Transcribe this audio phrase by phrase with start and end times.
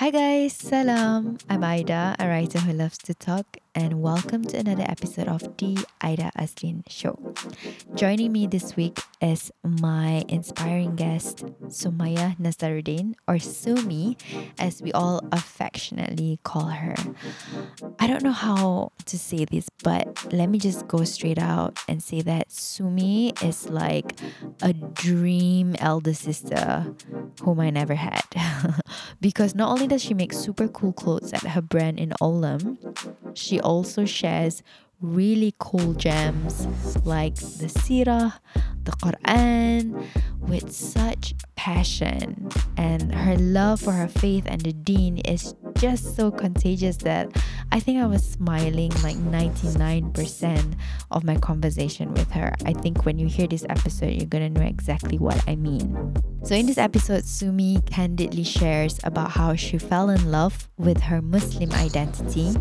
[0.00, 1.36] Hi guys, salam.
[1.50, 5.78] I'm Aida, a writer who loves to talk, and welcome to another episode of the
[6.00, 7.34] Aida Azlin Show.
[7.94, 14.16] Joining me this week is my inspiring guest, Sumaya Nasaruddin, or Sumi,
[14.58, 16.94] as we all affectionately call her.
[17.98, 22.02] I don't know how to say this, but let me just go straight out and
[22.02, 24.18] say that Sumi is like
[24.62, 26.94] a dream elder sister
[27.42, 28.22] whom I never had.
[29.20, 32.78] because not only does she make super cool clothes at her brand in Olloum,
[33.34, 34.62] she also shares
[35.00, 36.66] really cool gems
[37.04, 38.38] like the Sirah,
[38.84, 40.06] the Quran,
[40.40, 42.48] with such passion.
[42.76, 47.30] And her love for her faith and the deen is just so contagious that
[47.72, 50.74] I think I was smiling like 99%
[51.10, 52.54] of my conversation with her.
[52.64, 56.14] I think when you hear this episode, you're gonna know exactly what I mean.
[56.42, 61.20] So, in this episode, Sumi candidly shares about how she fell in love with her
[61.20, 62.54] Muslim identity,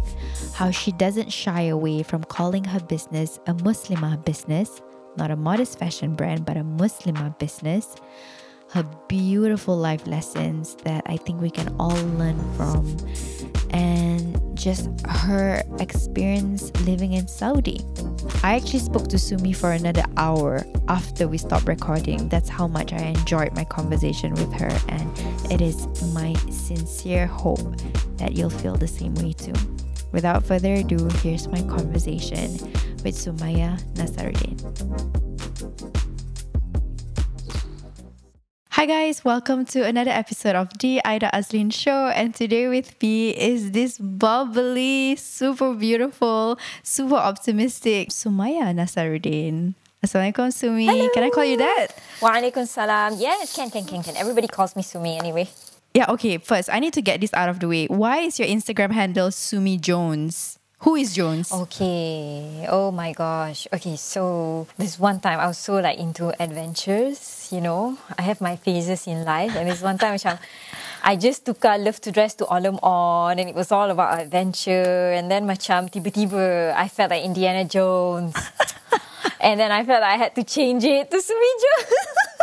[0.54, 4.82] how she doesn't shy away from calling her business a Muslimah business,
[5.18, 7.96] not a modest fashion brand, but a Muslimah business
[8.72, 12.96] her beautiful life lessons that I think we can all learn from,
[13.72, 17.84] and just her experience living in Saudi.
[18.44, 22.30] I actually spoke to Sumi for another hour after we stopped recording.
[22.30, 27.76] That's how much I enjoyed my conversation with her, and it is my sincere hope
[28.18, 29.54] that you'll feel the same way too.
[30.12, 32.58] Without further ado, here's my conversation
[33.06, 34.58] with Sumaya Nasaruddin.
[38.72, 42.08] Hi guys, welcome to another episode of the Aida Azlin Show.
[42.08, 49.76] And today with me is this bubbly, super beautiful, super optimistic Sumaya Nasaruddin.
[50.02, 50.88] Assalamualaikum Sumi.
[50.88, 51.10] Hello.
[51.14, 51.88] Can I call you that?
[52.22, 53.14] Walaikum salam.
[53.20, 54.16] Yes, can, can, can, can.
[54.16, 55.50] Everybody calls me Sumi anyway.
[55.94, 56.38] Yeah, okay.
[56.38, 57.88] First, I need to get this out of the way.
[57.88, 60.59] Why is your Instagram handle Sumi Jones?
[60.84, 61.52] Who is Jones?
[61.52, 62.66] Okay.
[62.70, 63.68] Oh my gosh.
[63.73, 67.98] Okay, so this one time I was so like into adventures, you know.
[68.17, 70.39] I have my phases in life and this one time macam
[71.04, 74.23] I just took a love to dress to Olloum on and it was all about
[74.23, 78.39] adventure and then macam tiba-tiba I felt like Indiana Jones.
[79.44, 81.92] and then I felt like I had to change it to Sumi Jones.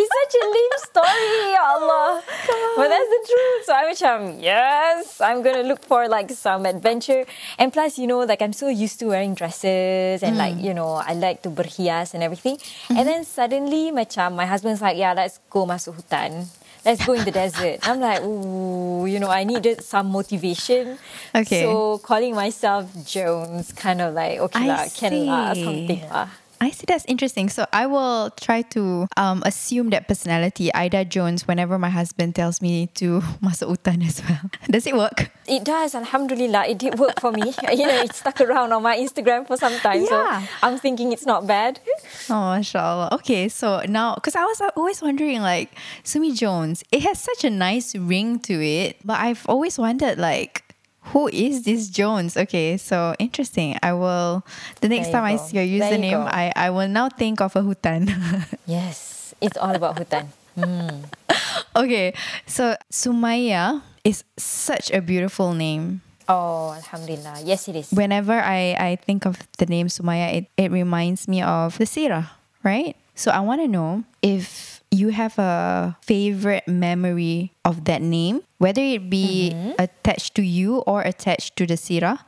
[0.00, 2.22] It's such a lame story, ya Allah.
[2.24, 3.62] Oh, but that's the truth.
[3.66, 7.26] So I'm macam, yes, I'm gonna look for like some adventure.
[7.58, 10.64] And plus, you know, like I'm so used to wearing dresses and like, mm.
[10.64, 12.56] you know, I like to berhias and everything.
[12.56, 12.96] Mm-hmm.
[12.96, 16.46] And then suddenly macam my husband's like, yeah, let's go masuk hutan.
[16.80, 17.84] Let's go in the desert.
[17.84, 20.96] I'm like, ooh, you know, I needed some motivation.
[21.34, 21.68] Okay.
[21.68, 26.28] So calling myself Jones, kind of like, okay I lah, can lah, something lah.
[26.60, 27.48] I see that's interesting.
[27.48, 32.60] So I will try to um, assume that personality, Aida Jones, whenever my husband tells
[32.60, 34.50] me to masuk hutan as well.
[34.70, 35.30] Does it work?
[35.48, 36.66] It does, Alhamdulillah.
[36.66, 37.42] It did work for me.
[37.72, 40.02] you know, it stuck around on my Instagram for some time.
[40.02, 40.42] Yeah.
[40.42, 41.80] So I'm thinking it's not bad.
[42.28, 43.08] Oh, mashallah.
[43.14, 47.50] Okay, so now, because I was always wondering, like, Sumi Jones, it has such a
[47.50, 50.69] nice ring to it, but I've always wondered, like,
[51.12, 52.36] who is this Jones?
[52.36, 53.76] Okay, so interesting.
[53.82, 54.44] I will,
[54.80, 56.26] the next time I see your There you username.
[56.26, 58.10] I, I will now think of a hutan.
[58.66, 60.26] Yes, it's all about hutan.
[60.54, 61.06] Hmm.
[61.76, 62.14] okay,
[62.46, 66.02] so Sumaya is such a beautiful name.
[66.28, 67.42] Oh, Alhamdulillah.
[67.42, 67.90] Yes, it is.
[67.90, 72.30] Whenever I, I think of the name Sumaya, it, it reminds me of the Sirah,
[72.62, 72.94] right?
[73.14, 78.82] So I want to know if you have a favorite memory of that name, whether
[78.82, 79.72] it be mm-hmm.
[79.78, 82.18] attached to you or attached to the Sirah.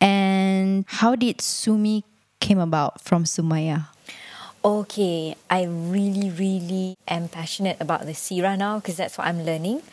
[0.00, 2.04] And how did Sumi
[2.40, 3.93] came about from Sumaya?
[4.64, 9.84] Okay, I really, really am passionate about the Sirah now because that's what I'm learning.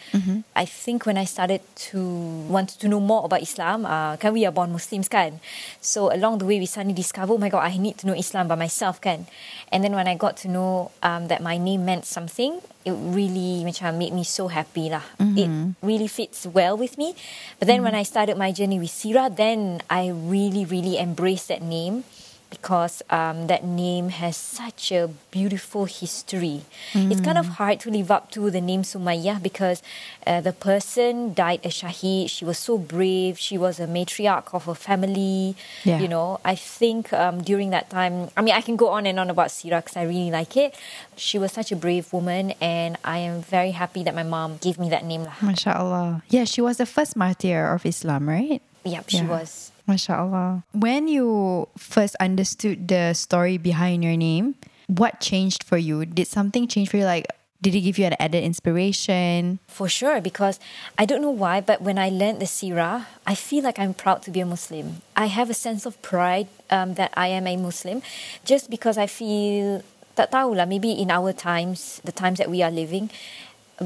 [0.55, 1.59] I think when I started
[1.91, 1.99] to
[2.47, 5.43] want to know more about Islam, uh, kan we are born Muslims can?
[5.83, 8.47] So along the way, we suddenly discover, oh my God, I need to know Islam
[8.47, 9.27] by myself can?
[9.75, 13.67] And then when I got to know um, that my name meant something, it really
[13.67, 15.03] macam made me so happy lah.
[15.35, 15.51] It
[15.83, 17.11] really fits well with me.
[17.59, 21.59] But then when I started my journey with Sirah, then I really, really embraced that
[21.59, 22.07] name
[22.51, 26.61] because um, that name has such a beautiful history.
[26.93, 29.81] It's kind of hard to live up to the name Sumayyah because
[30.27, 32.29] uh, the person died a shaheed.
[32.29, 33.39] She was so brave.
[33.39, 35.55] She was a matriarch of a family.
[35.83, 35.99] Yeah.
[36.03, 39.17] You know, I think um, during that time, I mean, I can go on and
[39.17, 40.75] on about Sirah because I really like it.
[41.15, 44.77] She was such a brave woman, and I am very happy that my mom gave
[44.77, 45.23] me that name.
[45.23, 45.39] lah.
[45.39, 46.21] MashaAllah.
[46.27, 48.61] Yeah, she was the first martyr of Islam, right?
[48.83, 49.29] Yep, she Yeah.
[49.29, 49.71] was.
[49.87, 50.63] MashaAllah.
[50.73, 54.55] When you first understood the story behind your name,
[54.87, 56.05] what changed for you?
[56.05, 57.05] Did something change for you?
[57.05, 57.27] Like,
[57.61, 59.61] Did it give you an added inspiration?
[59.69, 60.57] For sure, because
[60.97, 64.25] I don't know why, but when I learned the Sirah, I feel like I'm proud
[64.25, 65.05] to be a Muslim.
[65.13, 68.01] I have a sense of pride um, that I am a Muslim,
[68.49, 69.85] just because I feel
[70.17, 73.13] tak tahulah maybe in our times, the times that we are living,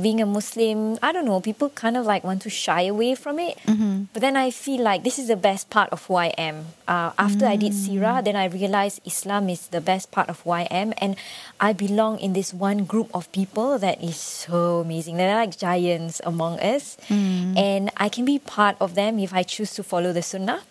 [0.01, 3.39] being a Muslim, I don't know, people kind of like want to shy away from
[3.39, 3.57] it.
[3.65, 4.11] Mm-hmm.
[4.13, 6.67] But then I feel like this is the best part of who I am.
[6.87, 10.51] Uh, after I did Sirah, then I realized Islam is the best part of who
[10.51, 10.93] I am.
[10.97, 11.15] And
[11.59, 15.17] I belong in this one group of people that is so amazing.
[15.17, 16.97] They're like giants among us.
[17.55, 20.61] And I can be part of them if I choose to follow the Sunnah.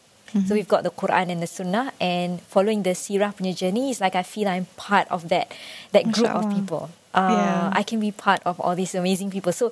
[0.49, 4.03] So we've got the Quran and the Sunnah, and following the Sirah punya journey is
[4.03, 5.55] like I feel I'm part of that
[5.95, 6.91] that group of people.
[7.15, 7.71] Uh, Yeah.
[7.73, 9.53] I can be part of all these amazing people.
[9.53, 9.71] So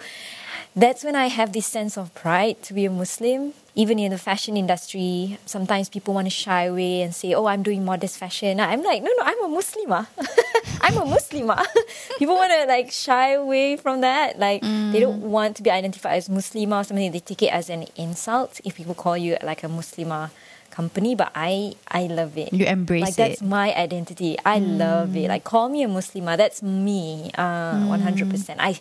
[0.75, 3.53] that's when I have this sense of pride to be a Muslim.
[3.75, 7.63] Even in the fashion industry, sometimes people want to shy away and say, "Oh, I'm
[7.65, 10.07] doing modest fashion." I'm like, "No, no, I'm a Muslimah.
[10.85, 11.65] I'm a Muslimah."
[12.21, 14.39] people want to like shy away from that.
[14.39, 14.61] Like
[14.93, 17.11] they don't want to be identified as Muslimah or something.
[17.13, 20.29] They take it as an insult if people call you like a Muslimah
[20.73, 21.15] company.
[21.15, 22.51] But I, I love it.
[22.51, 23.47] You embrace like that's it.
[23.47, 24.41] my identity.
[24.49, 24.81] I mm.
[24.81, 25.29] love it.
[25.29, 26.41] Like call me a Muslimah.
[26.41, 27.31] That's me.
[27.37, 27.93] Uh, mm.
[27.93, 28.59] One hundred percent.
[28.59, 28.81] I,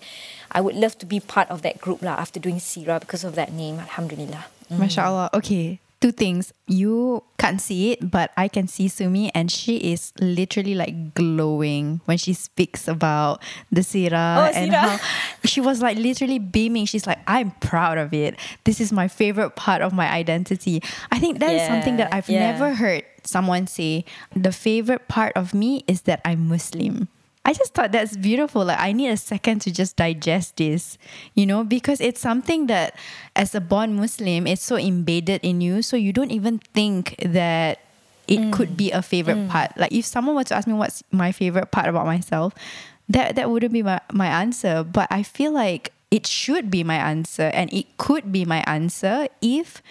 [0.50, 2.16] I would love to be part of that group lah.
[2.16, 3.78] After doing Sirah because of that name.
[3.78, 4.48] Alhamdulillah.
[4.72, 4.80] Mm.
[4.80, 5.36] MashaAllah.
[5.36, 5.84] Okay.
[6.02, 6.52] Two things.
[6.66, 12.02] You can't see it, but I can see Sumi, and she is literally like glowing
[12.06, 14.98] when she speaks about the Sirah Oh, and Sirah.
[14.98, 15.00] how
[15.46, 16.86] she was like literally beaming.
[16.86, 18.36] She's like, I'm proud of it.
[18.64, 20.82] This is my favorite part of my identity.
[21.12, 22.52] I think that is something that I've yeah.
[22.52, 24.04] never heard someone say.
[24.36, 27.10] The favorite part of me is that I'm Muslim.
[27.44, 28.66] I just thought that's beautiful.
[28.66, 30.98] Like I need a second to just digest this,
[31.34, 32.96] you know, because it's something that
[33.36, 35.82] as a born Muslim, it's so embedded in you.
[35.82, 37.80] So you don't even think that
[38.28, 38.78] it could mm.
[38.78, 39.50] be a favorite mm.
[39.50, 39.76] part.
[39.76, 42.54] Like if someone were to ask me what's my favorite part about myself,
[43.10, 44.84] that that wouldn't be my, my answer.
[44.84, 49.28] But I feel like it should be my answer and it could be my answer
[49.42, 49.82] if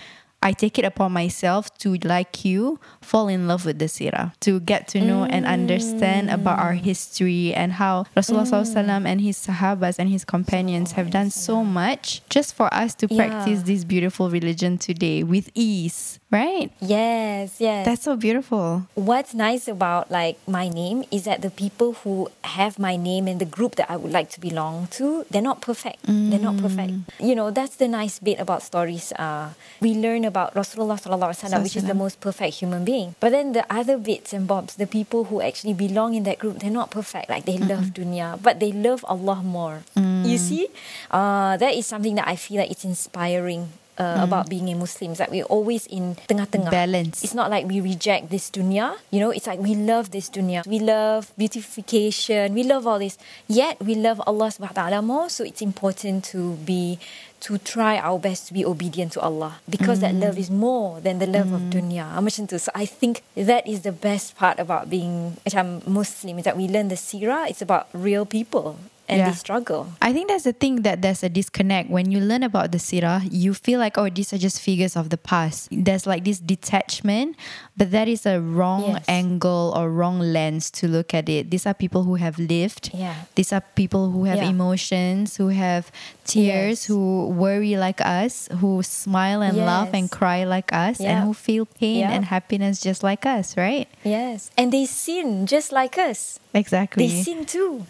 [0.42, 4.60] I take it upon myself to, like you, fall in love with the Sirah, to
[4.60, 5.50] get to know and mm.
[5.50, 11.10] understand about our history and how Rasulullah SAW and his Sahabas and his companions have
[11.10, 16.70] done so much just for us to practice this beautiful religion today with ease, right?
[16.80, 17.84] Yes, yes.
[17.84, 18.86] That's so beautiful.
[18.94, 23.38] What's nice about like my name is that the people who have my name in
[23.38, 25.98] the group that I would like to belong to, they're not perfect.
[26.06, 26.92] They're not perfect.
[27.18, 29.12] You know, that's the nice bit about stories.
[29.18, 29.50] Uh,
[29.80, 33.14] we learn about Rasulullah sallallahu alaihi wasallam, which is the most perfect human being.
[33.18, 36.60] But then the other bits and bobs, the people who actually belong in that group,
[36.60, 37.28] they're not perfect.
[37.28, 39.82] Like they love dunya, but they love Allah more.
[39.98, 40.68] You see,
[41.10, 43.72] uh, that is something that I feel like it's inspiring.
[44.00, 47.20] Uh, About being a Muslim, it's like we're always in tengah-tengah Balance.
[47.20, 48.96] it's not like we reject this dunya.
[49.12, 50.64] You know, it's like we love this dunya.
[50.64, 52.56] We love beautification.
[52.56, 53.20] We love all this.
[53.44, 55.28] Yet we love Allah subhanahu wa ta'ala more.
[55.28, 56.96] So it's important to be
[57.40, 59.60] to try our best to be obedient to Allah.
[59.68, 62.04] Because that love is more than the love of dunya.
[62.04, 62.56] Ah, Macam tu.
[62.56, 66.68] So I think that is the best part about being macam Muslim is that we
[66.68, 67.48] learn the sirah.
[67.48, 68.76] It's about real people
[69.10, 69.28] and Yeah.
[69.30, 69.88] they struggle.
[70.00, 71.90] I think that's the thing that there's a disconnect.
[71.90, 75.10] When you learn about the Sirah, you feel like, oh, these are just figures of
[75.10, 75.68] the past.
[75.72, 77.36] There's like this detachment,
[77.76, 79.04] but that is a wrong Yes.
[79.08, 81.50] angle or wrong lens to look at it.
[81.50, 82.90] These are people who have lived.
[82.94, 83.14] Yeah.
[83.34, 84.48] These are people who have Yeah.
[84.54, 85.90] emotions, who have
[86.24, 86.84] tears, Yes.
[86.86, 91.66] who worry like us, who smile and laugh and cry like us, and who feel
[91.66, 92.12] pain Yeah.
[92.14, 93.88] and happiness just like us, right?
[94.04, 94.50] Yes.
[94.56, 96.38] And they sin just like us.
[96.52, 97.06] Exactly.
[97.06, 97.86] They sin too.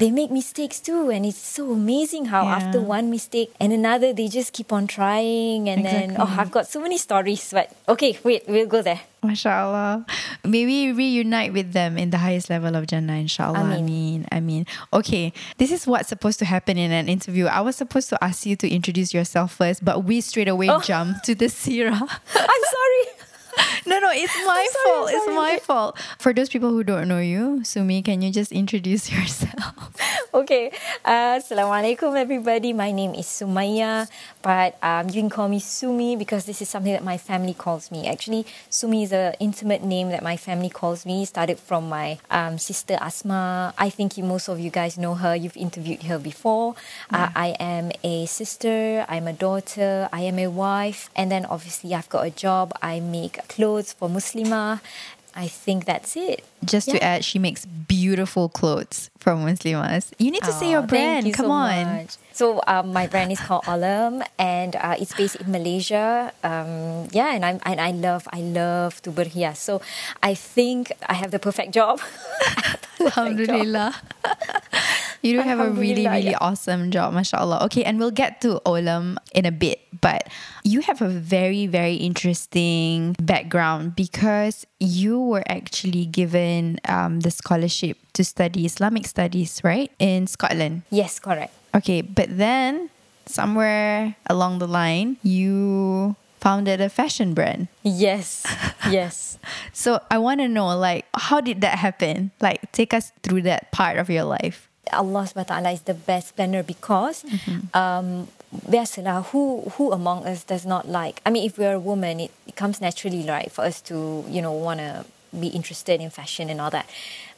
[0.00, 2.56] they make mistakes too, and it's so amazing how Yeah.
[2.56, 5.68] after one mistake and another, they just keep on trying.
[5.68, 7.50] And then, oh, I've got so many stories.
[7.52, 9.00] But okay, wait, we'll go there.
[9.22, 10.08] MashaAllah.
[10.44, 13.58] Maybe reunite with them in the highest level of Jannah, inshallah.
[13.60, 14.66] I mean, I mean.
[14.92, 17.46] Okay, this is what's supposed to happen in an interview.
[17.46, 20.80] I was supposed to ask you to introduce yourself first, but we straight away Oh.
[20.80, 22.00] jump to the Sirah.
[22.34, 23.04] I'm sorry.
[23.86, 25.10] no, no, it's my sorry, fault.
[25.12, 25.98] It's my fault.
[26.18, 29.96] For those people who don't know you, Sumi, can you just introduce yourself?
[30.34, 30.70] okay.
[31.04, 32.72] Uh, Assalamualaikum, everybody.
[32.72, 34.08] My name is Sumaya,
[34.42, 37.90] but um, you can call me Sumi because this is something that my family calls
[37.90, 38.06] me.
[38.06, 41.24] Actually, Sumi is an intimate name that my family calls me.
[41.24, 43.74] Started from my um, sister Asma.
[43.78, 45.34] I think you, most of you guys know her.
[45.34, 46.74] You've interviewed her before.
[47.12, 49.04] Uh, I am a sister.
[49.08, 50.08] I'm a daughter.
[50.12, 52.72] I am a wife, and then obviously I've got a job.
[52.82, 54.80] I make clothes for Muslimah.
[55.30, 56.42] I think that's it.
[56.64, 60.10] Just to add, she makes beautiful clothes for Muslimas.
[60.18, 61.22] You need to say your Oh, brand.
[61.26, 61.84] You Come so on.
[62.02, 62.16] Much.
[62.34, 66.32] So um, my brand is called Olloum, and uh, it's based in Malaysia.
[66.42, 69.58] Um, yeah, and I'm and I love I love to berhias.
[69.62, 69.78] So
[70.18, 72.00] I think I have the perfect job.
[73.00, 73.94] Perfect job.
[75.22, 77.64] You do have a really, really awesome job, mashallah.
[77.64, 80.28] Okay, and we'll get to Olloum in a bit, but
[80.64, 87.98] you have a very, very interesting background because you were actually given um, the scholarship
[88.14, 90.82] to study Islamic studies, right, in Scotland.
[90.90, 91.52] Yes, correct.
[91.74, 92.88] Okay, but then
[93.26, 97.68] somewhere along the line, you founded a fashion brand.
[97.82, 98.46] Yes,
[98.90, 99.38] yes.
[99.72, 102.32] So I want to know, like, how did that happen?
[102.40, 104.69] Like, take us through that part of your life.
[104.92, 107.24] Allah subhanahu wa ta'ala is the best planner because
[107.74, 108.28] um,
[108.66, 112.30] biasalah, who, who among us does not like, I mean, if we're a woman, it,
[112.46, 115.04] it comes naturally, right, for us to, you know, want to
[115.38, 116.88] be interested in fashion and all that.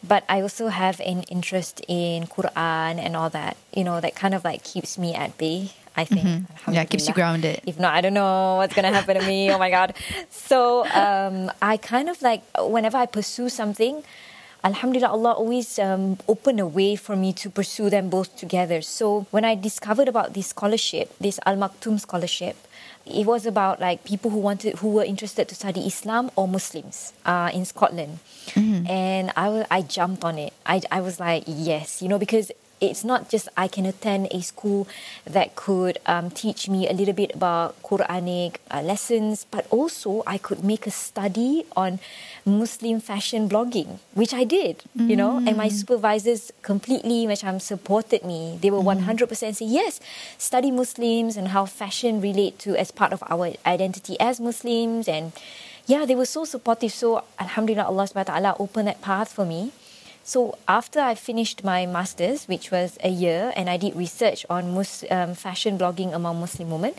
[0.02, 4.34] But I also have an interest in Quran and all that, you know, that kind
[4.34, 6.48] of like keeps me at bay, I think.
[6.70, 7.60] Yeah, keeps you grounded.
[7.66, 9.52] If not, I don't know what's gonna happen to me.
[9.52, 9.94] Oh my god!
[10.30, 14.02] So um, I kind of like whenever I pursue something,
[14.64, 18.80] Alhamdulillah, Allah always um, opened a way for me to pursue them both together.
[18.80, 22.54] So when I discovered about this scholarship, this Al Maktoum scholarship,
[23.04, 27.12] it was about like people who wanted, who were interested to study Islam or Muslims
[27.26, 28.20] uh, in Scotland,
[28.86, 30.52] and I I jumped on it.
[30.64, 32.52] I I was like yes, you know, because
[32.82, 34.88] it's not just I can attend a school
[35.24, 40.36] that could um, teach me a little bit about Quranic uh, lessons, but also I
[40.36, 42.00] could make a study on
[42.44, 48.58] Muslim fashion blogging, which I did, you know, and my supervisors completely macam supported me.
[48.60, 50.00] They were 100% say, yes,
[50.38, 55.06] study Muslims and how fashion relate to as part of our identity as Muslims.
[55.06, 55.30] And
[55.86, 56.90] yeah, they were so supportive.
[56.90, 59.70] So Alhamdulillah, Allah subhanahu wa ta'ala opened that path for me.
[60.24, 64.72] So after I finished my masters, which was a year, and I did research on
[64.74, 66.94] mus- um, fashion blogging among Muslim women,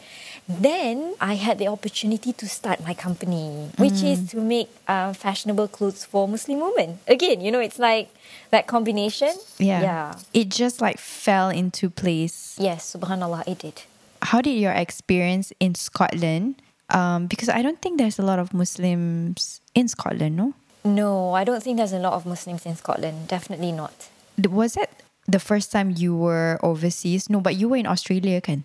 [0.48, 5.70] then I had the opportunity to start my company, which is to make uh, fashionable
[5.70, 7.00] clothes for Muslim women.
[7.08, 8.10] Again, you know, it's like
[8.52, 9.32] that combination.
[9.58, 9.82] Yeah.
[9.82, 10.16] Yeah.
[10.34, 12.56] It just like fell into place.
[12.60, 13.84] Yes, subhanallah, it did.
[14.22, 16.56] How did your experience in Scotland?
[16.90, 20.54] Um, because I don't think there's a lot of Muslims in Scotland, no?
[20.84, 23.28] No, I don't think there's a lot of Muslims in Scotland.
[23.28, 24.10] Definitely not.
[24.50, 24.90] Was that
[25.28, 27.30] the first time you were overseas?
[27.30, 28.64] No, but you were in Australia, can?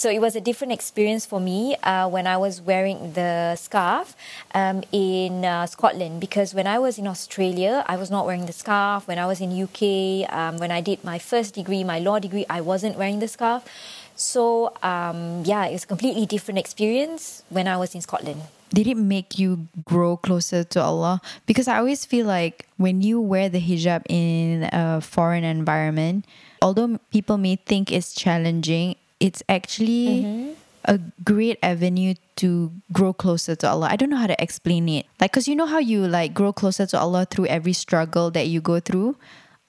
[0.00, 4.16] So it was a different experience for me uh, when I was wearing the scarf
[4.54, 8.54] um, in uh, Scotland because when I was in Australia, I was not wearing the
[8.54, 9.06] scarf.
[9.06, 12.46] When I was in UK, um, when I did my first degree, my law degree,
[12.48, 13.62] I wasn't wearing the scarf.
[14.16, 18.40] So um, yeah, it was a completely different experience when I was in Scotland.
[18.72, 21.20] Did it make you grow closer to Allah?
[21.46, 26.24] Because I always feel like when you wear the hijab in a foreign environment,
[26.62, 30.52] although people may think it's challenging, it's actually mm-hmm.
[30.84, 33.88] a great avenue to grow closer to Allah.
[33.90, 35.06] I don't know how to explain it.
[35.20, 38.46] Like, cause you know how you like grow closer to Allah through every struggle that
[38.46, 39.16] you go through.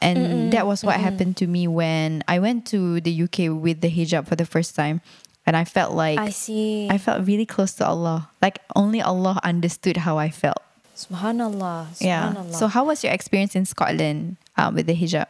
[0.01, 3.91] And that was what happened to me when I went to the UK with the
[3.91, 5.01] hijab for the first time.
[5.46, 6.88] And I felt like I see.
[6.90, 8.30] I felt really close to Allah.
[8.42, 10.62] Like only Allah understood how I felt.
[10.96, 11.98] Subhanallah.
[12.00, 12.52] Yeah.
[12.52, 15.26] So how was your experience in Scotland um, with the hijab?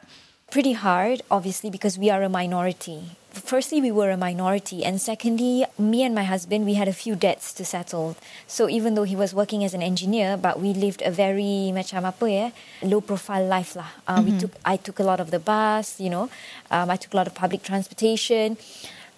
[0.51, 3.15] pretty hard, obviously, because we are a minority.
[3.31, 7.15] Firstly, we were a minority, and secondly, me and my husband, we had a few
[7.15, 8.17] debts to settle.
[8.45, 12.03] So even though he was working as an engineer, but we lived a very macam
[12.03, 12.47] apa ya,
[12.83, 13.87] low profile life lah.
[14.03, 16.27] Uh, We took, I took a lot of the bus, you know,
[16.69, 18.59] um, I took a lot of public transportation.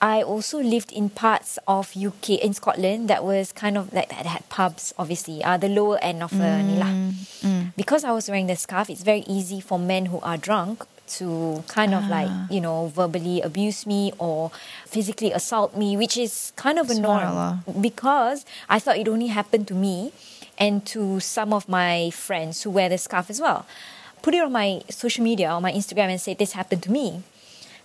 [0.03, 4.25] I also lived in parts of UK in Scotland that was kind of like that
[4.27, 6.91] had pubs, obviously, uh, the lower end of uh, ni lah.
[7.79, 10.83] Because I was wearing the scarf, it's very easy for men who are drunk
[11.15, 14.51] to kind of like you know verbally abuse me or
[14.83, 19.71] physically assault me, which is kind of a norm because I thought it only happened
[19.71, 20.11] to me
[20.59, 23.63] and to some of my friends who wear the scarf as well.
[24.19, 27.23] Put it on my social media, on my Instagram, and say this happened to me.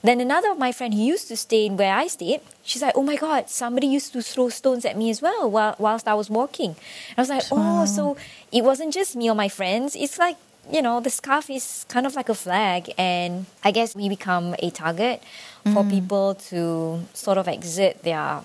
[0.03, 2.97] Then another of my friend who used to stay in where I stayed, she's like,
[2.97, 6.15] "Oh my god, somebody used to throw stones at me as well while whilst I
[6.15, 6.77] was walking."
[7.17, 8.17] I was like, "Oh, so
[8.53, 9.97] it wasn't just me or my friends.
[9.97, 10.37] It's like
[10.71, 14.55] you know, the scarf is kind of like a flag, and I guess we become
[14.59, 15.23] a target
[15.65, 15.91] for mm.
[15.91, 18.43] people to sort of exert their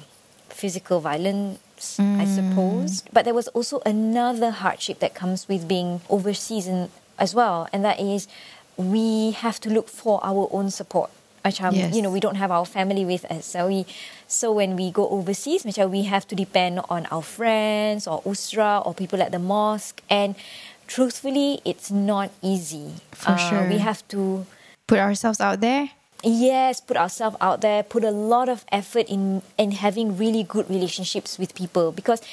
[0.50, 2.36] physical violence, I mm.
[2.36, 3.03] suppose.
[3.12, 7.83] But there was also another hardship that comes with being overseas and, as well, and
[7.83, 8.27] that is
[8.77, 11.12] we have to look for our own support.
[11.43, 11.91] Macam, Yes.
[11.93, 13.43] you know, we don't have our family with us.
[13.45, 13.85] So we,
[14.27, 18.79] so when we go overseas, macam we have to depend on our friends or usra
[18.85, 20.00] or people at the mosque.
[20.09, 20.35] And
[20.88, 22.95] truthfully, it's not easy.
[23.12, 23.63] For Uh, sure.
[23.67, 24.45] We have to
[24.88, 25.91] Put ourselves out there?
[26.23, 30.67] Yes, put ourselves out there, put a lot of effort in in having really good
[30.71, 32.23] relationships with people because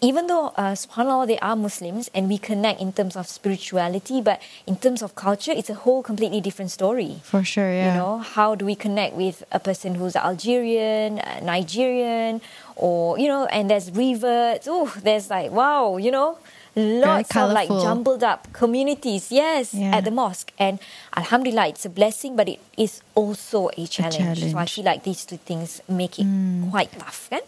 [0.00, 4.40] even though uh, subhanallah they are muslims and we connect in terms of spirituality but
[4.66, 7.20] in terms of culture it's a whole completely different story.
[7.22, 7.92] For sure, yeah.
[7.92, 12.40] you know how do we connect with a person who's algerian uh, nigerian
[12.76, 14.66] or you know and there's reverts.
[14.70, 16.38] Oh there's like wow you know
[16.76, 19.96] lots of like jumbled up communities yes Yeah.
[19.96, 20.78] at the mosque and
[21.16, 24.64] alhamdulillah it's a blessing but it is also a challenge, so i.
[24.64, 24.70] Mm.
[24.70, 26.26] feel like these two things make it
[26.70, 27.42] quite tough kan?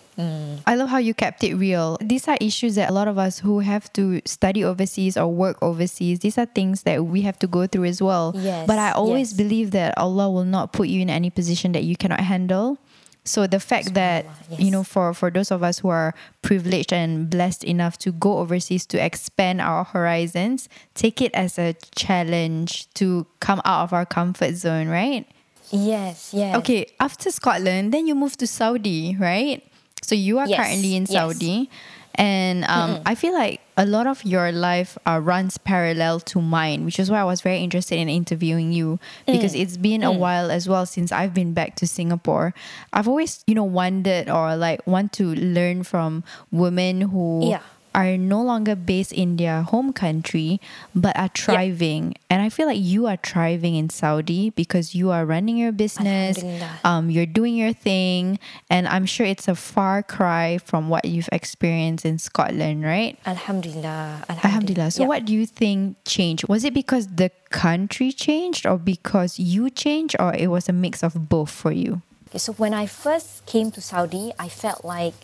[0.67, 1.97] I love how you kept it real.
[2.01, 5.57] These are issues that a lot of us who have to study overseas or work
[5.65, 8.37] overseas, these are things that we have to go through as well.
[8.37, 9.39] Yes, But I always yes.
[9.41, 12.77] believe that Allah will not put you in any position that you cannot handle.
[13.25, 16.13] So the fact that Subhanallah, you know for for those of us who are
[16.43, 21.75] privileged and blessed enough to go overseas to expand our horizons, take it as a
[21.95, 25.25] challenge to come out of our comfort zone, right?
[25.71, 29.65] yes yes Okay, after Scotland, then you moved to Saudi, right?
[30.03, 31.13] So you are Yes, currently in yes.
[31.13, 31.71] Saudi,
[32.17, 36.85] and um, I feel like a lot of your life uh, runs parallel to mine,
[36.85, 39.61] which is why I was very interested in interviewing you because Mm.
[39.61, 42.53] it's been a while as well since I've been back to Singapore.
[42.93, 47.61] I've always, you know, wondered or like want to learn from women who Yeah.
[47.95, 50.61] Are no longer based in their home country
[50.95, 52.15] but are thriving.
[52.31, 56.43] And I feel like you are thriving in Saudi because you are running your business,
[56.85, 58.39] um, you're doing your thing,
[58.71, 63.19] and I'm sure it's a far cry from what you've experienced in Scotland, right?
[63.27, 64.91] alhamdulillah Alhamdulillah.
[64.91, 65.09] So, Yeah.
[65.09, 66.49] what do you think changed?
[66.49, 71.03] Was it because the country changed, or because you changed, or it was a mix
[71.03, 72.01] of both for you?
[72.31, 75.15] Okay, so when I first came to Saudi, I felt like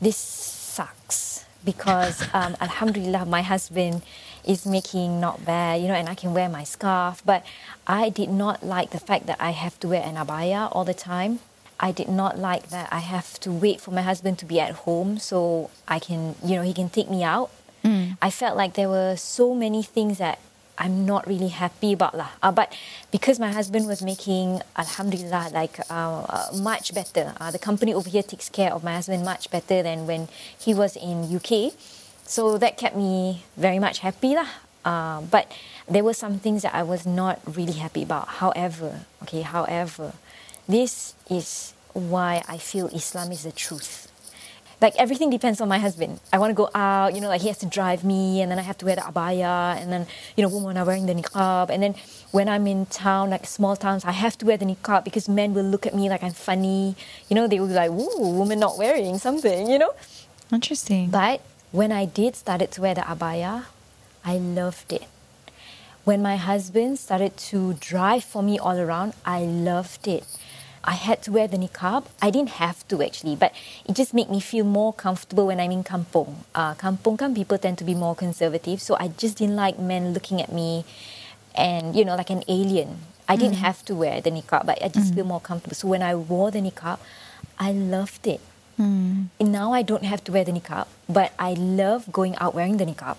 [0.00, 1.33] this sucks
[1.64, 4.02] because um, Alhamdulillah, my husband
[4.44, 7.22] is making not bad, you know, and I can wear my scarf.
[7.24, 7.44] But
[7.86, 10.94] I did not like the fact that I have to wear an abaya all the
[10.94, 11.40] time.
[11.80, 14.72] I did not like that I have to wait for my husband to be at
[14.86, 17.50] home so I can, you know, he can take me out.
[18.22, 20.38] I felt like there were so many things that
[20.78, 22.30] I'm not really happy about lah.
[22.42, 22.74] Uh, but
[23.10, 27.34] because my husband was making, alhamdulillah, like uh, uh, much better.
[27.38, 30.28] Uh, the company over here takes care of my husband much better than when
[30.58, 31.72] he was in UK.
[32.26, 34.48] So that kept me very much happy lah.
[34.84, 35.50] Uh, but
[35.88, 38.42] there were some things that I was not really happy about.
[38.42, 40.12] However, okay, however,
[40.68, 44.10] this is why I feel Islam is the truth
[44.84, 46.20] like everything depends on my husband.
[46.30, 48.58] I want to go out, you know, like he has to drive me, and then
[48.58, 51.70] I have to wear the abaya, and then you know, women are wearing the niqab,
[51.70, 51.94] and then
[52.36, 55.54] when I'm in town, like small towns, I have to wear the niqab because men
[55.54, 56.96] will look at me like I'm funny.
[57.28, 59.92] You know, they will be like, "Ooh, woman not wearing something," you know.
[60.52, 61.08] Interesting.
[61.08, 61.40] But
[61.72, 63.64] when I did started to wear the abaya,
[64.22, 65.08] I loved it.
[66.04, 70.24] When my husband started to drive for me all around, I loved it.
[70.84, 72.04] I had to wear the niqab.
[72.20, 73.52] I didn't have to actually, but
[73.86, 76.44] it just made me feel more comfortable when I'm in kampung.
[76.54, 80.12] Uh, kampung kan people tend to be more conservative, so I just didn't like men
[80.12, 80.84] looking at me
[81.54, 82.98] and you know like an alien.
[83.26, 83.64] I didn't mm.
[83.64, 85.14] have to wear the niqab, but I just mm.
[85.16, 85.74] feel more comfortable.
[85.74, 86.98] So when I wore the niqab,
[87.58, 88.40] I loved it.
[88.78, 89.32] Mm.
[89.40, 92.76] And now I don't have to wear the niqab, but I love going out wearing
[92.76, 93.16] the niqab.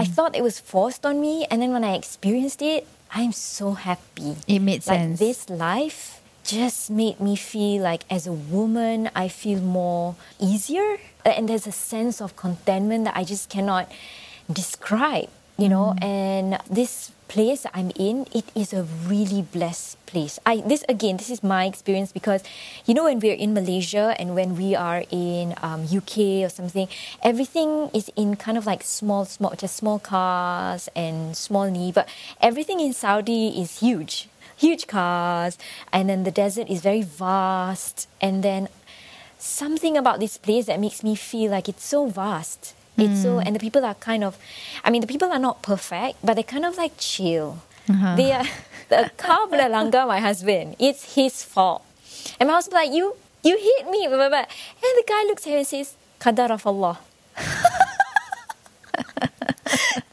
[0.00, 3.72] I thought it was forced on me, and then when I experienced it, I'm so
[3.72, 4.36] happy.
[4.48, 5.18] It made like sense.
[5.18, 6.15] this life
[6.46, 11.72] just made me feel like as a woman, I feel more easier, and there's a
[11.72, 13.90] sense of contentment that I just cannot
[14.50, 15.28] describe.
[15.58, 20.38] You know, and this place I'm in, it is a really blessed place.
[20.44, 22.42] I this again, this is my experience because,
[22.84, 26.88] you know, when we're in Malaysia and when we are in um, UK or something,
[27.22, 31.90] everything is in kind of like small, small, just small cars and small knee.
[31.90, 32.08] But
[32.40, 35.58] everything in Saudi is huge, huge cars,
[35.92, 38.68] and then the desert is very vast, and then
[39.38, 42.74] something about this place that makes me feel like it's so vast.
[42.98, 43.42] It's so, mm.
[43.44, 44.38] and the people are kind of,
[44.82, 47.58] I mean, the people are not perfect, but they're kind of like chill.
[47.90, 48.16] Uh-huh.
[48.16, 48.44] They are,
[48.88, 50.76] the car langgar my husband.
[50.78, 51.84] It's his fault.
[52.40, 53.14] And my husband's like, you,
[53.44, 54.38] you hit me, blah, blah, blah.
[54.38, 56.98] And the guy looks at him and says, Qadar of Allah.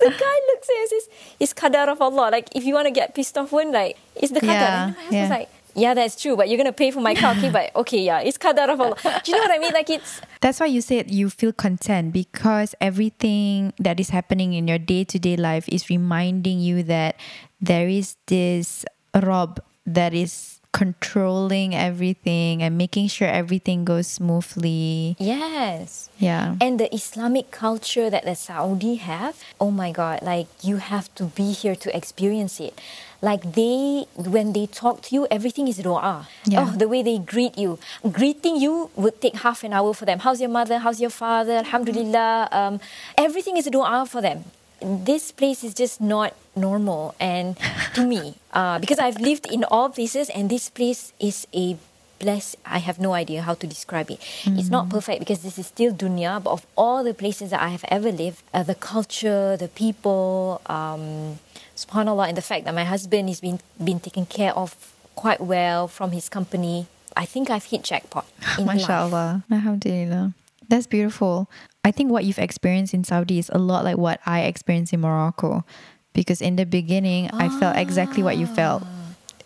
[0.04, 2.30] the guy looks at and says, it's Qadar of Allah.
[2.32, 4.48] Like, if you want to get pissed off one, like, it's the Qadar.
[4.48, 5.38] Yeah, and my husband's yeah.
[5.38, 7.50] like, yeah, that's true, but you're going to pay for my car, okay?
[7.50, 8.96] But okay, yeah, it's Qadar of Allah.
[9.24, 9.74] Do you know what I mean?
[9.74, 14.68] Like, it's, That's why you said you feel content because everything that is happening in
[14.68, 17.16] your day to day life is reminding you that
[17.60, 18.86] there is this
[19.16, 25.16] Rabb that is controlling everything and making sure everything goes smoothly.
[25.20, 26.10] Yes.
[26.18, 26.58] Yeah.
[26.60, 31.26] And the Islamic culture that the Saudi have, oh my God, like you have to
[31.26, 32.74] be here to experience it.
[33.22, 36.28] Like they, when they talk to you, everything is dua.
[36.44, 36.68] Yeah.
[36.68, 37.80] Oh, the way they greet you.
[38.12, 40.20] Greeting you would take half an hour for them.
[40.20, 40.80] How's your mother?
[40.80, 41.64] How's your father?
[41.64, 42.50] Alhamdulillah.
[42.52, 42.82] Um,
[43.18, 44.44] everything is dua for them.
[44.84, 47.16] This place is just not normal.
[47.20, 47.58] And
[47.96, 51.78] to me, uh, because I've lived in all places and this place is a
[52.20, 54.20] bless I have no idea how to describe it.
[54.46, 57.70] It's not perfect because this is still dunya, but of all the places that I
[57.70, 61.40] have ever lived, uh, the culture, the people, um,
[61.76, 64.72] subhanallah, and the fact that my husband is being been taken care of
[65.16, 68.26] quite well from his company, I think I've hit jackpot
[68.58, 68.82] in life.
[68.82, 69.44] MashaAllah.
[69.52, 70.34] Alhamdulillah.
[70.70, 71.50] That's beautiful.
[71.84, 75.02] I think what you've experienced in Saudi is a lot like what I experienced in
[75.02, 75.66] Morocco.
[76.14, 78.84] Because in the beginning, I felt exactly what you felt.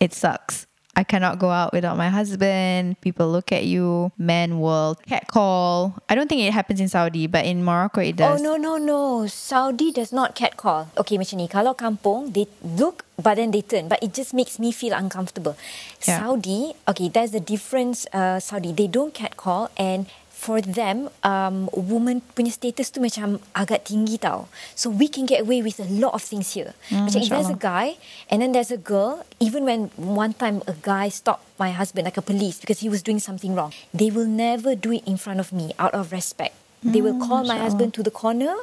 [0.00, 0.68] It sucks.
[0.98, 3.00] I cannot go out without my husband.
[3.00, 4.10] People look at you.
[4.18, 5.94] Men will catcall.
[6.08, 8.40] I don't think it happens in Saudi, but in Morocco it does.
[8.40, 9.26] Oh no no no!
[9.30, 10.90] Saudi does not catcall.
[10.98, 11.46] Okay, macam ni.
[11.46, 13.86] Kalau kampung, they look but then they turn.
[13.86, 15.54] But it just makes me feel uncomfortable.
[16.02, 16.18] Yeah.
[16.18, 18.06] Saudi, okay, there's a difference.
[18.10, 23.90] Uh, Saudi, they don't catcall and for them, um, woman punya status tu macam agak
[23.90, 24.46] tinggi tau.
[24.78, 26.78] So we can get away with a lot of things here.
[26.94, 27.98] Mm, macam if there's a guy
[28.30, 32.14] and then there's a girl, even when one time a guy stopped my husband like
[32.14, 35.42] a police because he was doing something wrong, they will never do it in front
[35.42, 36.54] of me out of respect.
[36.78, 38.54] They will call my husband to the corner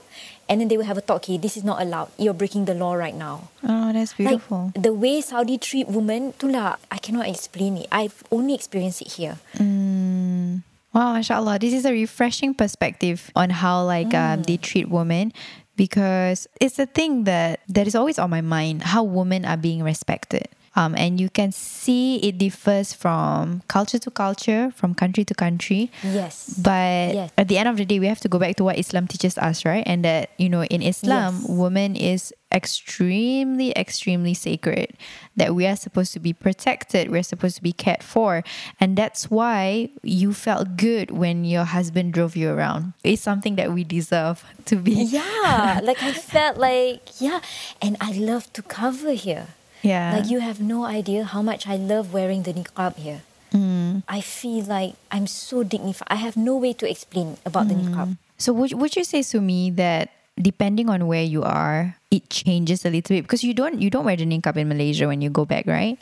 [0.47, 1.27] and then they will have a talk.
[1.27, 2.15] Okay, this is not allowed.
[2.15, 3.51] You're breaking the law right now.
[3.59, 4.71] Oh, that's beautiful.
[4.71, 7.91] Like the way Saudi treat women, tu lah, I cannot explain it.
[7.91, 9.43] I've only experienced it here.
[9.59, 10.63] Mm.
[10.95, 11.59] Wow, mashallah.
[11.59, 15.33] This is a refreshing perspective on how like um, they treat women
[15.75, 19.83] because it's a thing that that is always on my mind how women are being
[19.83, 20.47] respected.
[20.75, 25.89] Um, and you can see it differs from culture to culture, from country to country.
[26.03, 26.53] Yes.
[26.57, 27.31] But Yes.
[27.37, 29.37] at the end of the day, we have to go back to what Islam teaches
[29.37, 29.83] us, right?
[29.87, 31.49] And that, you know, in Islam, Yes.
[31.49, 34.93] woman is extremely, extremely sacred.
[35.35, 38.43] That we are supposed to be protected, we're supposed to be cared for.
[38.79, 42.93] And that's why you felt good when your husband drove you around.
[43.03, 44.91] It's something that we deserve to be.
[44.93, 47.39] Yeah, like I felt like, yeah.
[47.81, 49.47] And I love to cover here.
[49.85, 50.17] Yeah.
[50.17, 53.21] Like you have no idea how much I love wearing the niqab here.
[53.53, 54.01] Mm.
[54.09, 56.09] I feel like I'm so dignified.
[56.09, 58.17] I have no way to explain about the niqab.
[58.41, 62.83] So would would you say to me that depending on where you are, it changes
[62.83, 65.29] a little bit because you don't you don't wear the niqab in Malaysia when you
[65.29, 66.01] go back, right?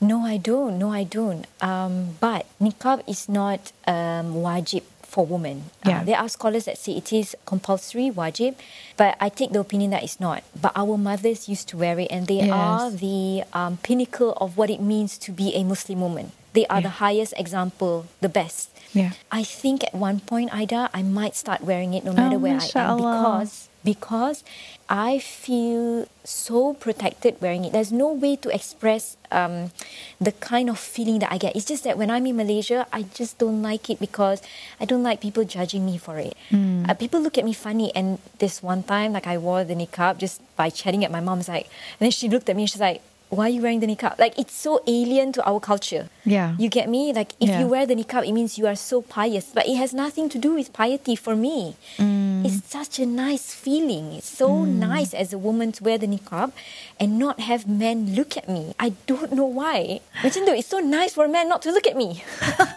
[0.00, 0.78] No, I don't.
[0.78, 1.46] No, I don't.
[1.60, 4.82] Um, but niqab is not um, wajib
[5.14, 5.70] for women.
[5.86, 6.00] Uh, Yeah.
[6.08, 8.54] there are scholars that say it is compulsory, wajib,
[8.98, 10.42] but I take the opinion that it's not.
[10.60, 12.50] But our mothers used to wear it, and they Yes.
[12.50, 16.32] are the um, pinnacle of what it means to be a Muslim woman.
[16.52, 16.88] They are Yeah.
[16.90, 18.70] the highest example, the best.
[18.92, 19.10] Yeah.
[19.30, 22.58] I think at one point, Aida, I might start wearing it no matter Oh, where
[22.58, 24.42] I am because because
[24.88, 27.72] I feel so protected wearing it.
[27.72, 29.70] There's no way to express um,
[30.20, 31.54] the kind of feeling that I get.
[31.54, 34.40] It's just that when I'm in Malaysia, I just don't like it because
[34.80, 36.34] I don't like people judging me for it.
[36.88, 37.94] Uh, people look at me funny.
[37.94, 41.48] And this one time, like I wore the niqab just by chatting at my mom's
[41.48, 41.66] like,
[42.00, 43.02] and then she looked at me and she's like,
[43.34, 44.18] why are you wearing the niqab?
[44.18, 46.08] Like it's so alien to our culture.
[46.24, 46.54] Yeah.
[46.58, 47.12] You get me?
[47.12, 47.60] Like if Yeah.
[47.60, 49.50] you wear the niqab, it means you are so pious.
[49.52, 51.76] But it has nothing to do with piety for me.
[51.98, 52.46] Mm.
[52.46, 54.12] It's such a nice feeling.
[54.14, 56.52] It's so nice as a woman to wear the niqab
[57.00, 58.74] and not have men look at me.
[58.78, 60.00] I don't know why.
[60.22, 62.22] Macam tu, it's so nice for a man not to look at me.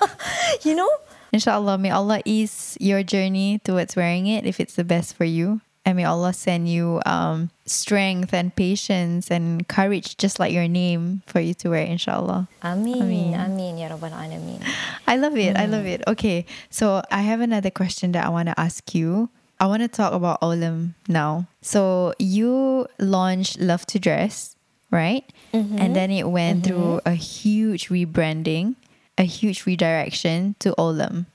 [0.63, 0.89] you know?
[1.31, 5.59] Inshallah, may Allah ease your journey towards wearing it if it's the best for you.
[5.85, 11.21] And may Allah send you um, strength and patience and courage, just like your name,
[11.27, 12.47] for you to wear, inshallah.
[12.63, 13.01] Ameen.
[13.01, 13.33] Ameen.
[13.35, 13.77] Ameen.
[13.77, 14.63] Ya Rabbal Alameen.
[15.05, 15.55] I love it.
[15.55, 15.99] I love hmm.
[15.99, 16.03] it.
[16.07, 19.29] Okay, so I have another question that I want to ask you.
[19.59, 21.47] I want to talk about Olloum now.
[21.61, 24.55] So you launched Love to Dress,
[24.91, 25.25] right?
[25.53, 25.79] Mm-hmm.
[25.79, 26.75] And then it went mm-hmm.
[26.75, 28.75] through a huge rebranding,
[29.17, 31.25] a huge redirection to Olloum.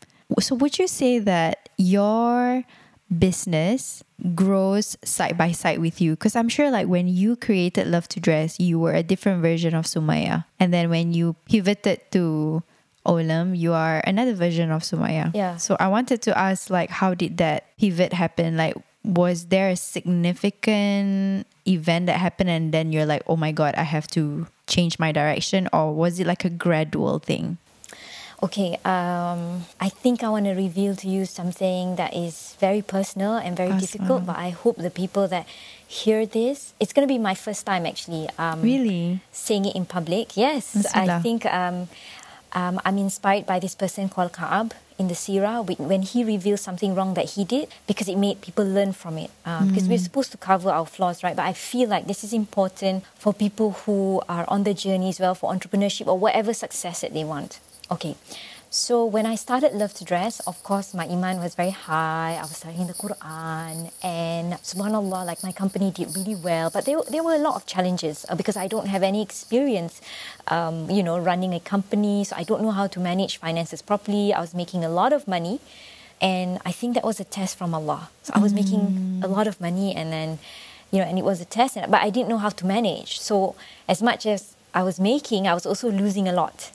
[0.41, 2.65] So would you say that your
[3.19, 4.03] business
[4.35, 6.13] grows side by side with you?
[6.13, 9.75] Because I'm sure, like when you created Love to Dress, you were a different version
[9.75, 12.63] of Sumaya, and then when you pivoted to
[13.05, 15.35] Olloum, you are another version of Sumaya.
[15.35, 15.57] Yeah.
[15.57, 18.57] So I wanted to ask, like, how did that pivot happen?
[18.57, 23.75] Like, was there a significant event that happened, and then you're like, oh my god,
[23.75, 27.59] I have to change my direction, or was it like a gradual thing?
[28.43, 33.37] Okay, um, I think I want to reveal to you something that is very personal
[33.37, 35.47] and very difficult, but I hope the people that
[35.87, 38.27] hear this, it's going to be my first time actually.
[38.39, 39.21] Um, Really?
[39.31, 40.37] Saying it in public.
[40.37, 41.87] Yes, I think um,
[42.53, 46.97] um, I'm inspired by this person called Kaab in the Sirah when he revealed something
[46.97, 49.31] wrong that he did because it made people learn from it.
[49.47, 51.37] Um, Because we're supposed to cover our flaws, right?
[51.37, 55.21] But I feel like this is important for people who are on the journey as
[55.21, 57.61] well for entrepreneurship or whatever success that they want.
[57.93, 58.17] Okay.
[58.71, 62.39] So when I started Love to Dress, of course my iman was very high.
[62.41, 66.71] I was studying the Quran and subhanallah, like my company did really well.
[66.71, 70.01] But there, there were a lot of challenges uh, because I don't have any experience,
[70.49, 72.25] um, you know, running a company.
[72.25, 74.33] So I don't know how to manage finances properly.
[74.33, 75.61] I was making a lot of money.
[76.23, 78.09] And I think that was a test from Allah.
[78.23, 80.39] So I was making a lot of money and then,
[80.91, 83.21] you know, and it was a test, but I didn't know how to manage.
[83.21, 83.55] So
[83.87, 86.73] as much as I was making, I was also losing a lot.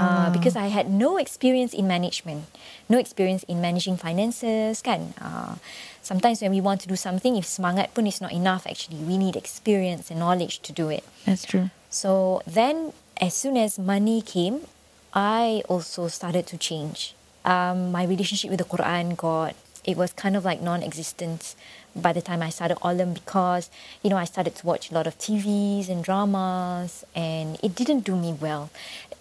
[0.00, 2.44] Uh, because I had no experience in management,
[2.88, 5.12] no experience in managing finances, kan.
[5.20, 5.56] Uh,
[6.02, 9.18] sometimes when we want to do something, if semangat pun is not enough, actually, we
[9.18, 11.04] need experience and knowledge to do it.
[11.26, 11.68] That's true.
[11.90, 14.64] So then, as soon as money came,
[15.12, 17.14] I also started to change.
[17.44, 19.54] Um, my relationship with the Quran got,
[19.84, 21.54] it was kind of like non existent
[21.96, 23.70] by the time I started Olloum because,
[24.02, 28.00] you know, I started to watch a lot of TVs and dramas and it didn't
[28.00, 28.70] do me well.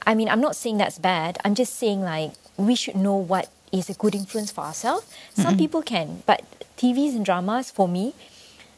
[0.06, 1.38] I mean, I'm not saying that's bad.
[1.46, 5.06] I'm just saying like we should know what is a good influence for ourselves.
[5.34, 5.58] Some mm-hmm.
[5.58, 6.44] people can, but
[6.78, 8.14] TVs and dramas for me,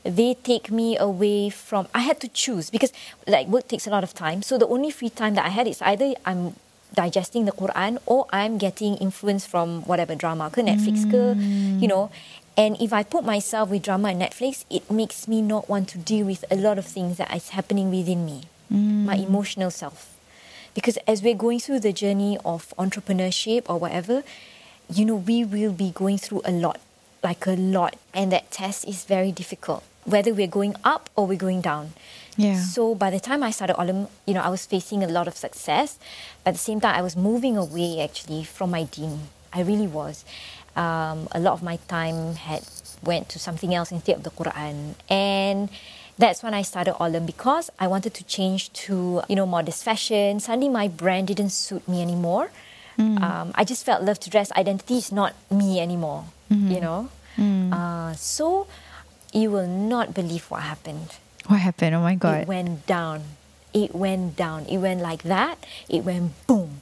[0.04, 2.94] they take me away from I had to choose because
[3.28, 4.42] like work takes a lot of time.
[4.42, 6.56] So the only free time that I had is either I'm
[6.94, 11.36] digesting the Quran or I'm getting influence from whatever drama ke Netflix ke,
[11.82, 11.90] you mm.
[11.90, 12.12] know.
[12.58, 15.98] And if I put myself with drama and Netflix, it makes me not want to
[15.98, 19.06] deal with a lot of things that is happening within me, mm.
[19.06, 20.16] my emotional self.
[20.74, 24.24] Because as we're going through the journey of entrepreneurship or whatever,
[24.90, 26.80] you know, we will be going through a lot,
[27.24, 27.98] like a lot.
[28.14, 31.94] And that test is very difficult, whether we're going up or we're going down.
[32.38, 32.60] Yeah.
[32.60, 35.36] So by the time I started Olloum, you know, I was facing a lot of
[35.38, 35.98] success.
[36.44, 39.30] But at the same time, I was moving away actually from my deen.
[39.54, 40.26] I really was.
[40.76, 42.64] Um, a lot of my time had
[43.04, 44.96] went to something else instead of the Quran.
[45.10, 45.70] And
[46.18, 50.40] that's when I started Olloum because I wanted to change to, you know, modest fashion.
[50.40, 52.52] Suddenly my brand didn't suit me anymore.
[52.98, 57.10] Um, I just felt love to dress identity is not me anymore, you know.
[57.72, 58.68] Uh, so
[59.34, 61.10] you will not believe what happened.
[61.48, 61.94] What happened?
[61.96, 62.44] Oh my God.
[62.44, 63.24] It went down.
[63.74, 64.66] It went down.
[64.68, 65.60] It went like that.
[65.90, 66.75] It went boom.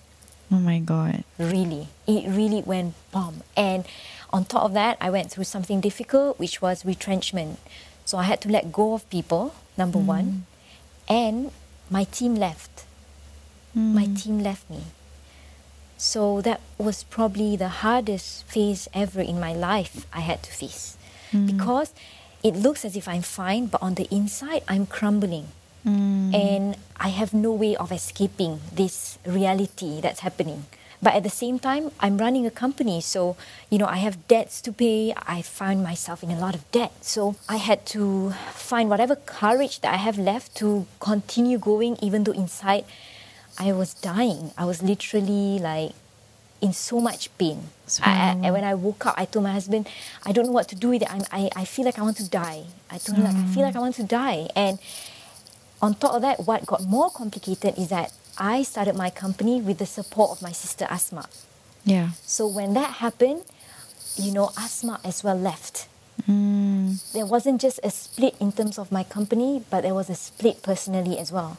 [0.54, 1.24] Oh my god.
[1.40, 1.88] Really.
[2.06, 3.42] It really went boom.
[3.58, 3.86] And
[4.30, 7.58] on top of that, I went through something difficult, which was retrenchment.
[8.06, 10.06] So I had to let go of people, number mm.
[10.06, 10.46] one.
[11.10, 11.50] And
[11.90, 12.86] my team left.
[13.76, 13.94] Mm.
[13.94, 14.84] My team left me.
[15.98, 20.98] So that was probably the hardest phase ever in my life I had to face.
[21.32, 21.48] Mm.
[21.48, 21.96] Because
[22.44, 25.48] it looks as if I'm fine, but on the inside, I'm crumbling.
[25.86, 26.34] Mm.
[26.34, 30.66] And I have no way of escaping this reality that's happening.
[31.02, 33.02] But at the same time, I'm running a company.
[33.02, 33.36] So,
[33.70, 35.14] you know, I have debts to pay.
[35.28, 37.04] I find myself in a lot of debt.
[37.04, 42.24] So I had to find whatever courage that I have left to continue going, even
[42.24, 42.86] though inside
[43.60, 44.52] I was dying.
[44.58, 45.92] I was literally like
[46.62, 47.68] in so much pain.
[48.02, 49.90] I, I, and when I woke up, I told my husband,
[50.26, 51.12] I don't know what to do with it.
[51.12, 52.64] I'm, I, I feel like I want to die.
[52.90, 53.68] I told him, like, I feel mm.
[53.68, 54.48] like I want to die.
[54.56, 54.80] And
[55.84, 59.84] on top of that, what got more complicated is that I started my company with
[59.84, 61.28] the support of my sister Asma.
[61.84, 62.16] Yeah.
[62.24, 63.44] So when that happened,
[64.16, 65.92] you know, Asma as well left.
[66.24, 70.64] There wasn't just a split in terms of my company, but there was a split
[70.64, 71.58] personally as well.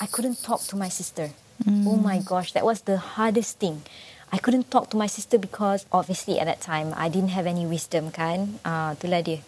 [0.00, 1.34] I couldn't talk to my sister.
[1.66, 3.82] Oh my gosh, that was the hardest thing.
[4.30, 7.66] I couldn't talk to my sister because obviously at that time I didn't have any
[7.66, 8.62] wisdom kan.
[8.62, 9.42] Ah, itulah dia.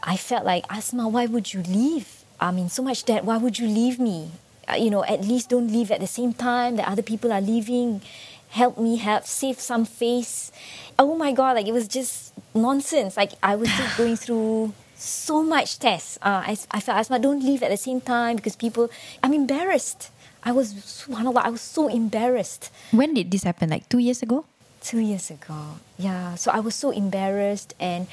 [0.00, 2.17] I felt like Asma, why would you leave?
[2.40, 3.24] I mean, so much debt.
[3.24, 4.30] Why would you leave me?
[4.70, 7.40] Uh, you know, at least don't leave at the same time that other people are
[7.40, 8.02] leaving.
[8.50, 10.50] Help me, help save some face.
[10.98, 13.16] Oh my god, like it was just nonsense.
[13.16, 16.18] Like I was just going through so much tests.
[16.22, 18.90] Uh, I, I felt Asma, don't leave at the same time because people.
[19.22, 20.10] I'm embarrassed.
[20.44, 21.44] I was subhanallah.
[21.44, 23.70] I was so embarrassed When did this happen?
[23.70, 24.44] Like two years ago?
[24.80, 25.82] two years ago.
[25.98, 28.06] Yeah, so I was so embarrassed, and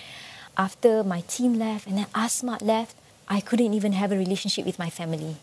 [0.57, 2.95] after my team left and then Asma left,
[3.27, 5.35] I couldn't even have a relationship with my family.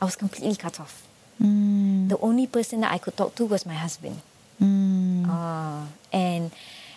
[0.00, 1.06] I was completely cut off.
[1.38, 4.20] The only person that I could talk to was my husband.
[4.60, 6.50] Ah, and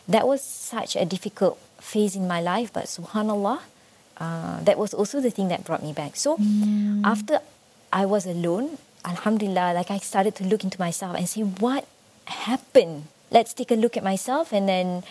[0.07, 3.61] that was such a difficult phase in my life, but subhanallah,
[4.17, 6.15] uh, that was also the thing that brought me back.
[6.15, 6.37] So
[7.05, 7.39] after
[7.93, 11.85] I was alone, alhamdulillah, like I started to look into myself and see what
[12.25, 13.05] happened?
[13.29, 15.03] Let's take a look at myself and then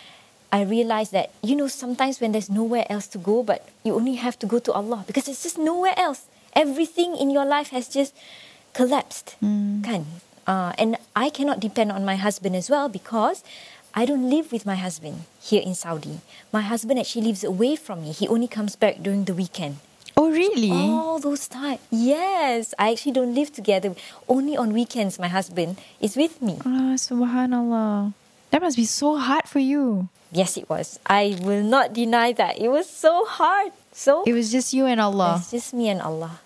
[0.53, 4.17] I realized that, you know, sometimes when there's nowhere else to go, but you only
[4.17, 6.27] have to go to Allah because there's just nowhere else.
[6.55, 8.15] Everything in your life has just
[8.75, 9.37] collapsed.
[9.41, 10.07] Kan?
[10.47, 13.45] Uh, and I cannot depend on my husband as well because
[13.95, 16.19] I don't live with my husband here in Saudi.
[16.53, 18.11] My husband actually lives away from me.
[18.11, 19.79] He only comes back during the weekend.
[20.17, 20.71] Oh, really?
[20.71, 21.79] All those times.
[21.91, 23.95] Yes, I actually don't live together.
[24.29, 26.59] Only on weekends my husband is with me.
[26.67, 28.13] Ah, subhanallah.
[28.51, 30.09] That must be so hard for you.
[30.33, 30.99] Yes, it was.
[31.07, 32.59] I will not deny that.
[32.59, 33.73] It was so hard.
[33.93, 35.39] So It was just you and Allah.
[35.39, 36.41] it's just me and Allah.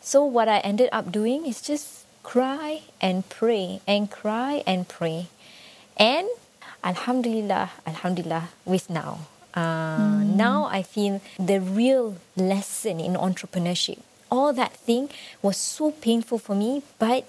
[0.00, 5.26] So what I ended up doing is just cry and pray and cry and pray.
[5.96, 6.28] And
[6.82, 9.26] Alhamdulillah, Alhamdulillah, with now.
[9.54, 13.98] Uh, Now I feel the real lesson in entrepreneurship.
[14.30, 15.08] All that thing
[15.40, 17.24] was so painful for me, but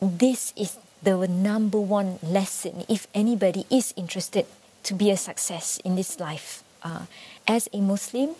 [0.00, 4.46] this is the number one lesson if anybody is interested
[4.84, 6.62] to be a success in this life.
[6.82, 7.04] Uh,
[7.46, 8.30] as a Muslim,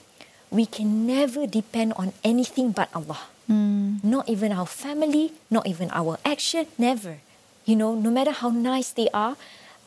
[0.50, 3.28] we can never depend on anything but Allah.
[4.02, 7.18] Not even our family, not even our action, never.
[7.66, 9.36] You know, no matter how nice they are,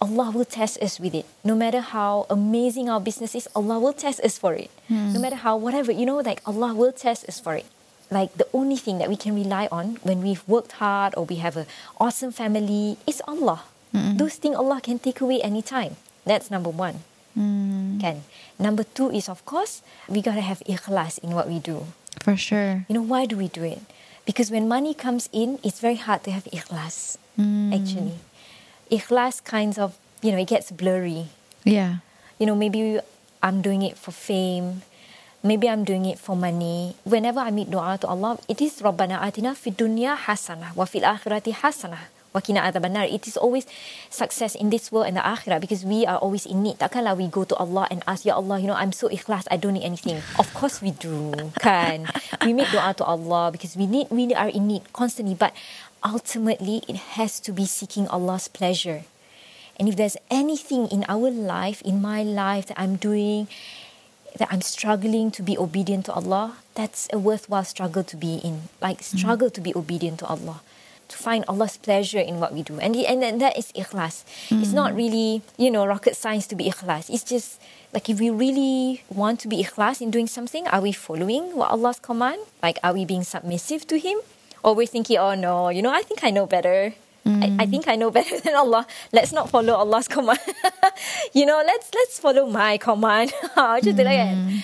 [0.02, 1.26] Allah will test us with it.
[1.46, 4.70] No matter how amazing our business is, Allah will test us for it.
[5.14, 7.66] No matter how, whatever, you know, like Allah will test us for it.
[8.12, 11.38] Like the only thing that we can rely on when we've worked hard or we
[11.38, 11.66] have an
[12.00, 13.64] awesome family is Allah.
[13.94, 15.98] Those things Allah can take away anytime.
[16.26, 17.06] That's number one.
[17.38, 18.02] Mm.
[18.02, 18.24] Can.
[18.58, 21.86] Number two is, of course, we got to have ikhlas in what we do.
[22.22, 22.86] For sure.
[22.90, 23.82] You know, why do we do it?
[24.26, 27.70] Because when money comes in, it's very hard to have ikhlas, mm.
[27.70, 28.18] actually.
[28.90, 31.28] Ikhlas kinds of, you know, it gets blurry.
[31.64, 31.98] Yeah.
[32.40, 33.00] You know, maybe
[33.44, 34.82] I'm doing it for fame.
[35.44, 36.96] Maybe I'm doing it for money.
[37.04, 41.04] Whenever I make dua to Allah, it is Rabbana atina fid dunya hasanah wa fil
[41.04, 42.40] akhirati hasanah wa.
[42.40, 43.68] It is always
[44.10, 46.80] success in this world and the akhirah because we are always in need.
[46.80, 49.58] Takkanlah we go to Allah and ask, Ya Allah, you know, I'm so ikhlas, I
[49.58, 50.24] don't need anything.
[50.40, 52.08] Of course we do, kan?
[52.46, 55.36] We make dua to Allah because we need, we are in need constantly.
[55.36, 55.54] But
[56.08, 59.04] ultimately, it has to be seeking Allah's pleasure.
[59.78, 63.50] And if there's anything in our life, in my life that I'm doing,
[64.38, 68.70] that I'm struggling to be obedient to Allah, that's a worthwhile struggle to be in.
[68.82, 69.18] Like mm-hmm.
[69.18, 70.62] struggle to be obedient to Allah,
[71.08, 74.24] to find Allah's pleasure in what we do, and the, and then that is ikhlas.
[74.50, 74.98] It's not mm-hmm.
[74.98, 77.10] really you know rocket science to be ikhlas.
[77.10, 77.62] It's just
[77.94, 81.70] like if we really want to be ikhlas in doing something, are we following what
[81.70, 82.42] Allah's command?
[82.62, 84.18] Like are we being submissive to Him,
[84.64, 86.94] or we're thinking, oh no, you know, I think I know better.
[87.26, 88.86] I, I think I know better than Allah.
[89.12, 90.40] Let's not follow Allah's command.
[91.34, 93.32] you know, let's let's follow my command.
[93.56, 94.64] Macam tu lah kan.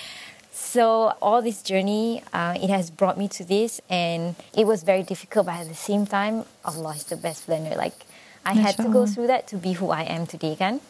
[0.52, 5.02] So all this journey, uh, it has brought me to this, and it was very
[5.02, 5.46] difficult.
[5.46, 7.74] But at the same time, Allah is the best learner.
[7.74, 7.96] Like
[8.44, 10.80] I had to go through that to be who I am today, kan?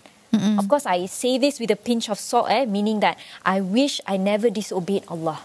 [0.58, 3.98] Of course, I say this with a pinch of salt, eh, meaning that I wish
[4.06, 5.42] I never disobeyed Allah.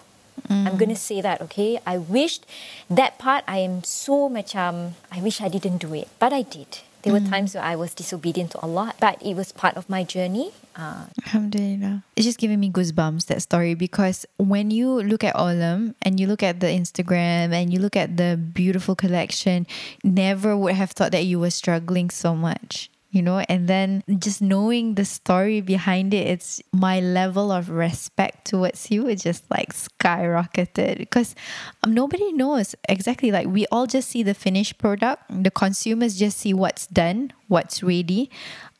[0.50, 1.80] I'm gonna say that, okay?
[1.86, 2.46] I wished
[2.90, 3.44] that part.
[3.48, 4.56] I am so much.
[4.56, 6.80] Um, I wish I didn't do it, but I did.
[7.06, 10.04] There were times where I was disobedient to Allah, but it was part of my
[10.04, 10.52] journey.
[10.76, 12.02] Uh, Alhamdulillah.
[12.16, 16.26] It's just giving me goosebumps, that story, because when you look at Olloum and you
[16.26, 19.68] look at the Instagram and you look at the beautiful collection,
[20.04, 22.90] never would have thought that you were struggling so much.
[23.16, 28.44] You know, and then just knowing the story behind it, it's my level of respect
[28.52, 31.34] towards you is just like skyrocketed because
[31.82, 33.32] um, nobody knows exactly.
[33.32, 37.82] Like, we all just see the finished product, the consumers just see what's done, what's
[37.82, 38.30] ready,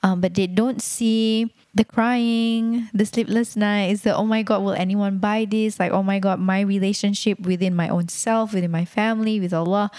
[0.04, 4.74] um, but they don't see the crying, the sleepless nights, the oh my god, will
[4.74, 5.78] anyone buy this?
[5.78, 9.92] Like, oh my god, my relationship within my own self, within my family, with Allah.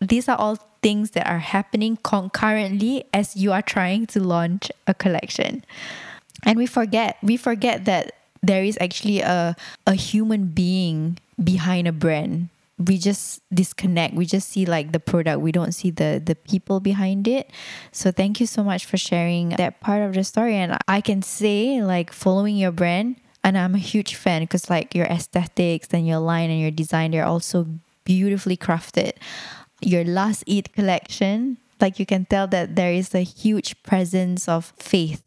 [0.00, 4.94] These are all things that are happening concurrently as you are trying to launch a
[4.94, 5.64] collection.
[6.44, 8.12] And we forget, we forget that
[8.42, 9.54] there is actually a,
[9.86, 12.48] a human being behind a brand
[12.80, 14.14] we just disconnect.
[14.14, 15.40] We just see like the product.
[15.40, 17.50] We don't see the the people behind it.
[17.92, 20.56] So thank you so much for sharing that part of the story.
[20.56, 24.94] And i can say like following your brand and i'm a huge fan because like
[24.94, 27.66] your aesthetics and your line and your design they're also
[28.04, 29.12] beautifully crafted.
[29.82, 34.72] Your last Eid collection like you can tell that there is a huge presence of
[34.76, 35.22] faith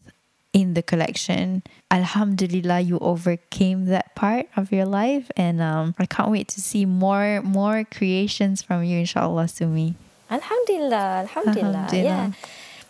[0.54, 1.64] in the collection.
[1.92, 6.86] Alhamdulillah, you overcame that part of your life, and um, I can't wait to see
[6.86, 9.96] more more creations from you, inshallah, Sumi.
[10.30, 12.06] Alhamdulillah, Alhamdulillah, Alhamdulillah.
[12.06, 12.32] yeah.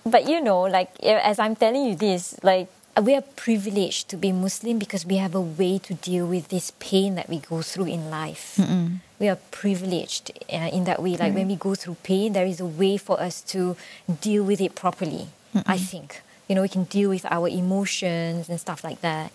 [0.06, 2.68] But you know, like as I'm telling you this, like
[3.02, 6.72] we are privileged to be Muslim because we have a way to deal with this
[6.80, 8.60] pain that we go through in life.
[9.20, 11.16] We are privileged uh, in that way.
[11.16, 13.78] Like when we go through pain, there is a way for us to
[14.22, 15.28] deal with it properly.
[15.66, 16.22] I think.
[16.54, 19.34] You know, we can deal with our emotions and stuff like that.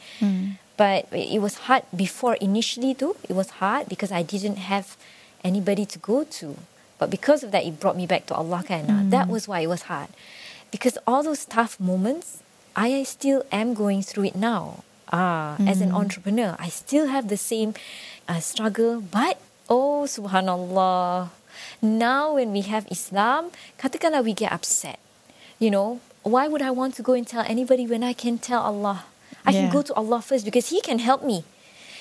[0.79, 3.19] But it was hard before initially too.
[3.27, 4.95] It was hard because I didn't have
[5.43, 6.55] anybody to go to.
[7.03, 9.11] But because of that, it brought me back to Allah kan.
[9.11, 10.15] That was why it was hard.
[10.71, 12.39] Because all those tough moments,
[12.79, 14.87] I still am going through it now.
[15.11, 17.75] Ah, as an entrepreneur, I still have the same
[18.31, 19.03] uh, struggle.
[19.03, 21.35] But oh, subhanallah,
[21.83, 25.03] now when we have Islam, katakanlah we get upset.
[25.59, 28.63] You know, why would I want to go and tell anybody when I can tell
[28.63, 29.05] Allah?
[29.47, 31.45] I can go to Allah first because He can help me.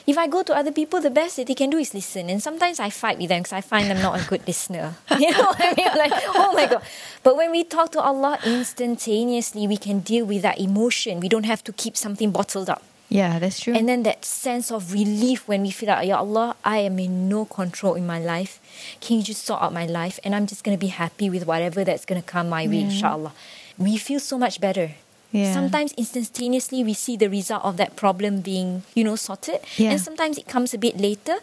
[0.08, 2.30] If I go to other people, the best that they can do is listen.
[2.30, 4.96] And sometimes I fight with them because I find them not a good listener.
[5.20, 5.98] You know what I mean?
[5.98, 6.82] Like, oh my God.
[7.24, 11.20] But when we talk to Allah instantaneously, we can deal with that emotion.
[11.20, 12.84] We don't have to keep something bottled up.
[13.10, 13.74] Yeah, that's true.
[13.74, 17.28] And then that sense of relief when we feel like, Ya Allah, I am in
[17.30, 18.60] no control in my life.
[19.00, 20.20] Can you just sort out my life?
[20.24, 22.82] And I'm just going to be happy with whatever that's going to come my way,
[22.82, 23.34] inshallah.
[23.78, 24.92] We feel so much better.
[25.32, 25.54] Yeah.
[25.54, 29.60] Sometimes instantaneously we see the result of that problem being, you know, sorted.
[29.76, 29.92] Yeah.
[29.92, 31.38] And sometimes it comes a bit later,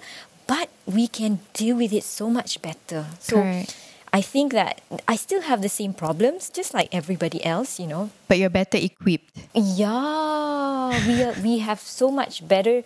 [0.46, 3.06] but we can deal with it so much better.
[3.20, 3.76] So Correct.
[4.14, 8.10] I think that I still have the same problems, just like everybody else, you know.
[8.28, 9.34] but you're better equipped.
[9.54, 12.84] Yeah, we are, we have so much better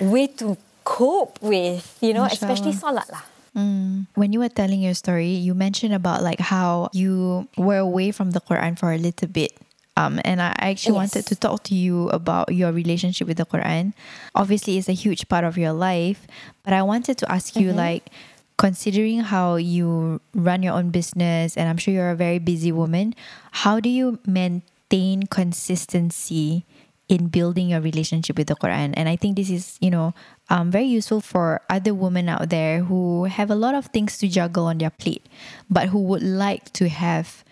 [0.00, 3.28] way to cope with, you know, especially salat lah.
[3.54, 8.32] When you were telling your story, you mentioned about like how you were away from
[8.32, 9.52] the Quran for a little bit.
[9.96, 13.46] Um, and I I actually wanted to talk to you about your relationship with the
[13.46, 13.94] Quran.
[14.34, 16.26] Obviously, it's a huge part of your life,
[16.64, 18.10] but I wanted to ask you, like,
[18.58, 23.14] considering how you run your own business, and I'm sure you're a very busy woman,
[23.62, 26.66] how do you maintain consistency
[27.08, 28.94] in building your relationship with the Quran?
[28.96, 30.14] And I think this is, you know,
[30.50, 34.28] um, very useful for other women out there who have a lot of things to
[34.28, 35.24] juggle on their plate,
[35.70, 37.44] but who would like to have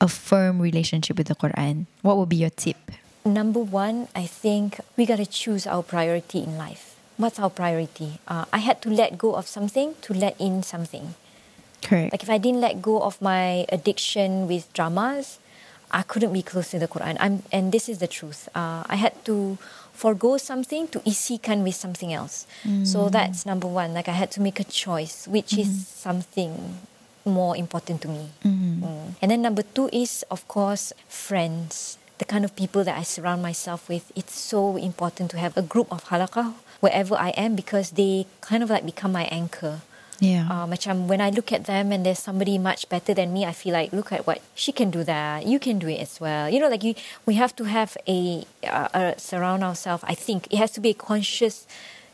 [0.00, 1.86] a firm relationship with the Quran.
[2.02, 2.76] What would be your tip?
[3.24, 6.96] Number one, I think we got to choose our priority in life.
[7.18, 8.18] What's our priority?
[8.26, 11.14] Uh, I had to let go of something to let in something.
[11.82, 12.12] Correct.
[12.12, 15.38] Like if I didn't let go of my addiction with dramas,
[15.90, 17.16] I couldn't be close to the Quran.
[17.18, 18.48] I'm, and this is the truth.
[18.54, 19.58] Uh, I had to
[19.92, 22.46] forego something to isikan with something else.
[22.84, 23.92] So that's number one.
[23.92, 26.78] Like I had to make a choice, which is something
[27.26, 28.30] more important to me.
[28.44, 29.14] Mm.
[29.20, 31.98] And then number two is, of course, friends.
[32.18, 34.12] The kind of people that I surround myself with.
[34.14, 38.62] It's so important to have a group of halaqah wherever I am because they kind
[38.62, 39.80] of like become my anchor.
[40.20, 40.44] Yeah.
[40.52, 43.52] Uh, macam when I look at them and there's somebody much better than me, I
[43.56, 45.46] feel like look at what she can do that.
[45.46, 46.48] You can do it as well.
[46.52, 46.94] You know, like you,
[47.24, 50.04] we have to have a, uh, uh, surround ourselves.
[50.06, 51.66] I think it has to be a conscious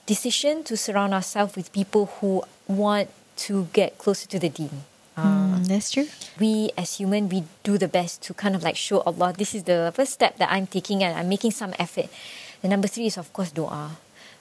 [0.06, 3.10] decision to surround ourselves with people who want
[3.50, 4.86] to get closer to the Deen.
[5.16, 6.06] Uh, Mm, that's true.
[6.38, 9.64] we as human we do the best to kind of like show Allah this is
[9.64, 12.12] the first step that I'm taking and I'm making some effort.
[12.60, 13.96] The number three is of course dua.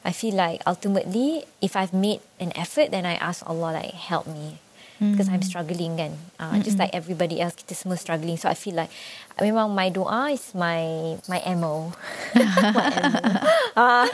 [0.06, 4.30] I feel like ultimately if I've made an effort then I ask Allah like help
[4.30, 4.62] me
[4.96, 6.16] because I'm struggling kan.
[6.40, 8.40] Uh, just like everybody else kita semua struggling.
[8.40, 8.88] So I feel like
[9.36, 11.92] memang my doa is my my MO.
[12.78, 12.88] my.
[13.76, 14.08] Ah,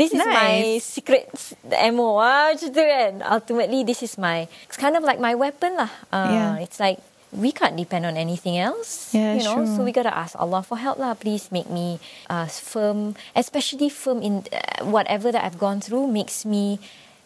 [0.00, 1.28] this is my secret
[1.92, 3.20] MO ah, macam tu kan.
[3.20, 5.92] Ultimately this is my it's kind of like my weapon lah.
[6.08, 6.64] Uh, Yeah.
[6.64, 6.96] It's like
[7.32, 9.08] we can't depend on anything else.
[9.12, 11.16] Yeah, you know, so we gotta ask Allah for help lah.
[11.16, 11.96] Please make me
[12.28, 16.12] uh, firm, especially firm in uh, whatever that I've gone through.
[16.12, 16.76] Makes me,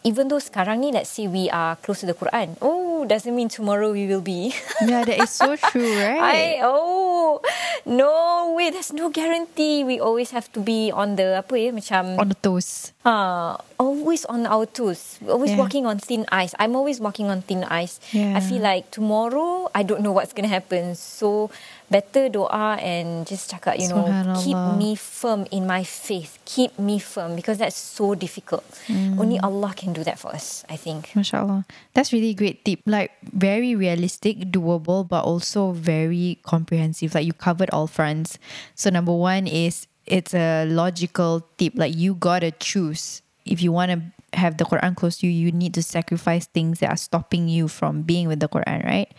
[0.03, 2.55] even though sekarang ni, let's say we are close to the Quran.
[2.63, 4.55] Oh, doesn't mean tomorrow we will be.
[4.79, 6.23] Yeah, that is so true, right?
[6.23, 7.43] I oh
[7.85, 8.71] no way.
[8.71, 9.83] There's no guarantee.
[9.83, 12.95] We always have to be on the apa ya macam On the toes.
[13.03, 15.17] uh, always on our toes.
[15.21, 15.57] We're always Yeah.
[15.57, 16.53] walking on thin ice.
[16.59, 17.99] I'm always walking on thin ice.
[18.11, 18.35] Yeah.
[18.37, 20.95] I feel like tomorrow I don't know what's gonna happen.
[20.95, 21.49] So
[21.89, 24.09] better doa and just cakap, you know,
[24.43, 26.37] keep me firm in my faith.
[26.45, 28.65] Keep me firm because that's so difficult.
[28.87, 29.19] Mm.
[29.19, 31.11] Only Allah can do that for us, I think.
[31.15, 31.63] MashaAllah.
[31.93, 32.81] That's really great tip.
[32.85, 37.13] Like very realistic, doable, but also very comprehensive.
[37.15, 38.37] Like you covered all fronts.
[38.75, 41.73] So number one is it's a logical tip.
[41.75, 43.21] Like you gotta choose.
[43.51, 44.01] If you want to
[44.37, 47.67] have the Quran close to you, you need to sacrifice things that are stopping you
[47.67, 49.09] from being with the Quran, right?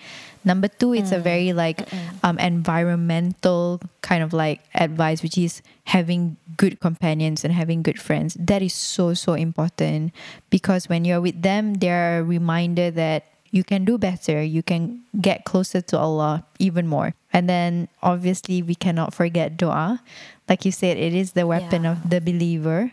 [0.45, 1.83] Number two, it's a very like
[2.23, 8.37] um, environmental kind of like advice, which is having good companions and having good friends.
[8.39, 10.13] That is so, so important
[10.51, 15.01] because when you're with them, they're a reminder that you can do better, you can
[15.21, 17.15] get closer to Allah even more.
[17.33, 20.03] And then obviously, we cannot forget dua.
[20.49, 21.93] Like you said, it is the weapon Yeah.
[21.93, 22.93] of the believer.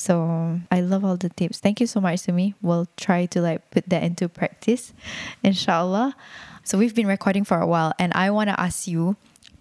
[0.00, 1.60] So I love all the tips.
[1.60, 2.54] Thank you so much, Sumi.
[2.62, 4.94] We'll try to like put that into practice,
[5.44, 6.16] inshallah.
[6.64, 9.16] So we've been recording for a while, and I want to ask you,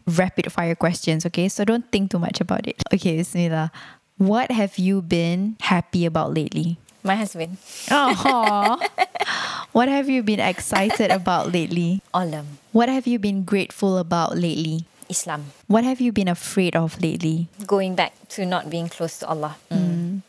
[0.07, 1.49] rapid fire questions, okay?
[1.49, 2.81] So don't think too much about it.
[2.93, 3.69] Okay, Bismillah.
[4.15, 6.79] What have you been happy about lately?
[7.03, 7.57] My husband.
[7.91, 8.79] Oh,
[9.73, 12.01] what have you been excited about lately?
[12.13, 12.63] Olloum.
[12.71, 14.87] What have you been grateful about lately?
[15.09, 15.51] Islam.
[15.67, 17.49] What have you been afraid of lately?
[17.65, 19.57] Going back to not being close to Allah.
[19.69, 20.21] Mm.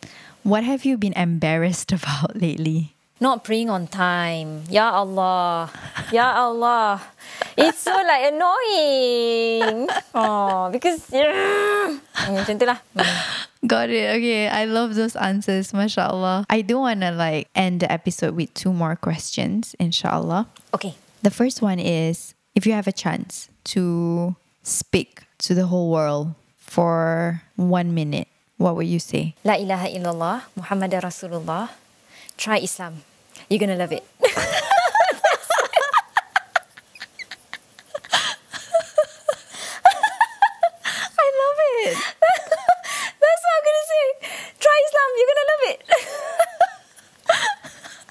[0.43, 2.97] What have you been embarrassed about lately?
[3.21, 4.65] Not praying on time.
[4.73, 5.69] Ya Allah.
[6.11, 7.05] Ya Allah.
[7.53, 9.93] It's so like annoying.
[10.17, 12.01] Oh, because yeah.
[12.33, 12.81] Macam tu lah.
[12.97, 13.05] Mm.
[13.69, 14.17] Got it.
[14.17, 15.77] Okay, I love those answers.
[15.77, 16.49] MashaAllah.
[16.49, 20.49] I do want to like end the episode with two more questions, inshallah.
[20.73, 20.97] Okay.
[21.21, 26.35] The first one is if you have a chance to speak to the whole world
[26.57, 29.35] for one minute, what would you say?
[29.45, 30.43] La ilaha illallah.
[30.57, 31.71] Muhammad Rasulullah.
[32.37, 33.03] Try Islam.
[33.49, 34.05] You're going to love it.
[41.19, 41.97] I love it.
[43.21, 44.07] That's what I'm going to say.
[44.61, 45.09] Try Islam.
[45.17, 45.81] You're going to love it.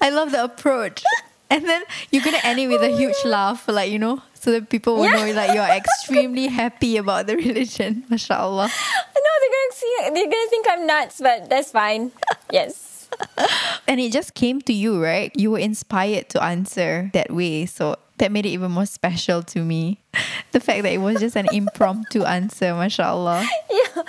[0.00, 1.02] I love the approach.
[1.50, 1.82] And then
[2.12, 5.10] you're gonna end it with a huge laugh, like you know, so that people will
[5.10, 8.04] know like you're extremely happy about the religion.
[8.10, 8.66] MashaAllah.
[8.66, 12.10] No, they're to see They're to think I'm nuts, but that's fine.
[12.50, 13.08] Yes.
[13.86, 15.30] And it just came to you, right?
[15.36, 17.66] You were inspired to answer that way.
[17.66, 20.00] So that made it even more special to me.
[20.52, 23.46] The fact that it was just an impromptu answer, mashallah.
[23.70, 24.02] Yeah.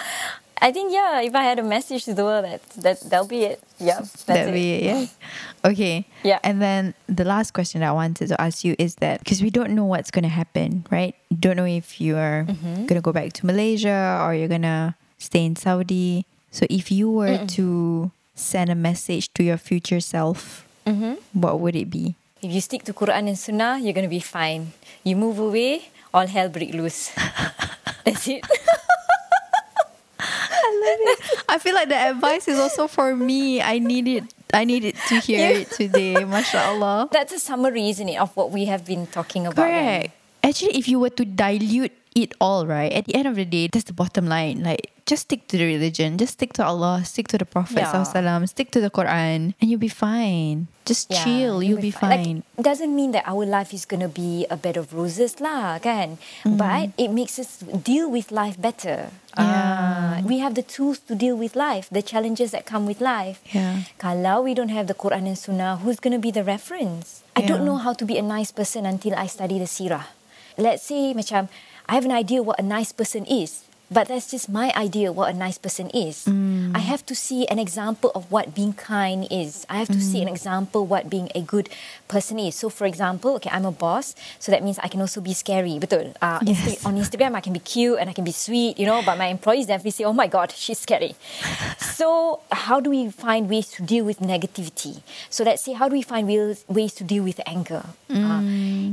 [0.61, 3.43] I think yeah, if I had a message to the world, that that that'll be
[3.43, 3.59] it.
[3.79, 5.05] Yeah, that'll be it, yeah.
[5.65, 6.05] Okay.
[6.23, 6.37] Yeah.
[6.43, 9.49] And then the last question that I wanted to ask you is that because we
[9.49, 11.15] don't know what's going to happen, right?
[11.29, 12.85] You don't know if you are Mm-hmm.
[12.85, 16.25] going to go back to Malaysia or you're going to stay in Saudi.
[16.51, 21.21] So if you were to send a message to your future self, Mm-hmm.
[21.37, 22.15] what would it be?
[22.41, 24.73] If you stick to Quran and Sunnah, you're gonna be fine.
[25.05, 27.13] You move away, all hell break loose.
[28.03, 28.41] That's it.
[31.51, 33.59] I feel like the advice is also for me.
[33.61, 34.23] I need it.
[34.53, 35.59] I need it to hear Yeah.
[35.67, 36.23] it today.
[36.35, 37.09] Mashallah.
[37.11, 39.67] That's a summary, isn't it, of what we have been talking about.
[39.67, 40.15] Correct.
[40.43, 43.67] Actually, if you were to dilute it all, right, at the end of the day,
[43.71, 44.63] that's the bottom line.
[44.63, 48.45] Like, just stick to the religion, just stick to Allah, stick to the Prophet, Yeah.
[48.45, 50.67] stick to the Quran, and you'll be fine.
[50.85, 52.43] Just Yeah, chill, you'll be fine.
[52.57, 56.17] Like, doesn't mean that our life is gonna be a bed of roses lah, kan?
[56.43, 56.57] Mm-hmm.
[56.57, 59.11] But it makes us deal with life better.
[59.35, 59.47] Yeah.
[59.47, 63.39] Ah, we have the tools to deal with life, the challenges that come with life.
[63.55, 63.87] Yeah.
[63.99, 67.23] Kalau we don't have the Quran and Sunnah, who's gonna be the reference?
[67.35, 70.11] I don't know how to be a nice person until I study the Sirah.
[70.59, 71.47] Let's say macam
[71.87, 73.63] I have an idea what a nice person is.
[73.91, 76.23] But that's just my idea what a nice person is.
[76.23, 76.71] Mm.
[76.73, 79.65] I have to see an example of what being kind is.
[79.67, 80.35] I have to see an Mm.
[80.39, 81.67] example what being a good
[82.07, 82.55] person is.
[82.55, 85.75] So, for example, okay, I'm a boss, so that means I can also be scary.
[85.75, 86.15] Betul.
[86.23, 86.85] Uh, Yes.
[86.87, 89.03] on Instagram, I can be cute and I can be sweet, you know.
[89.03, 91.19] But my employees definitely say, "Oh my God, she's scary."
[91.99, 95.03] so, how do we find ways to deal with negativity?
[95.27, 97.83] So, let's say, how do we find ways ways to deal with anger?
[98.11, 98.43] Uh,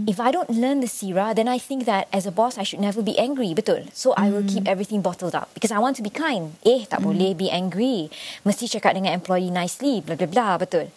[0.07, 2.79] if I don't learn the sirah, then I think that as a boss, I should
[2.83, 3.55] never be angry.
[3.55, 3.87] Betul.
[3.95, 6.57] So, I will keep everything bottled up because I want to be kind.
[6.65, 8.09] Eh, tak boleh be angry.
[8.49, 10.01] Mesti cakap dengan employee nicely.
[10.01, 10.55] Blah blah blah.
[10.57, 10.89] Betul.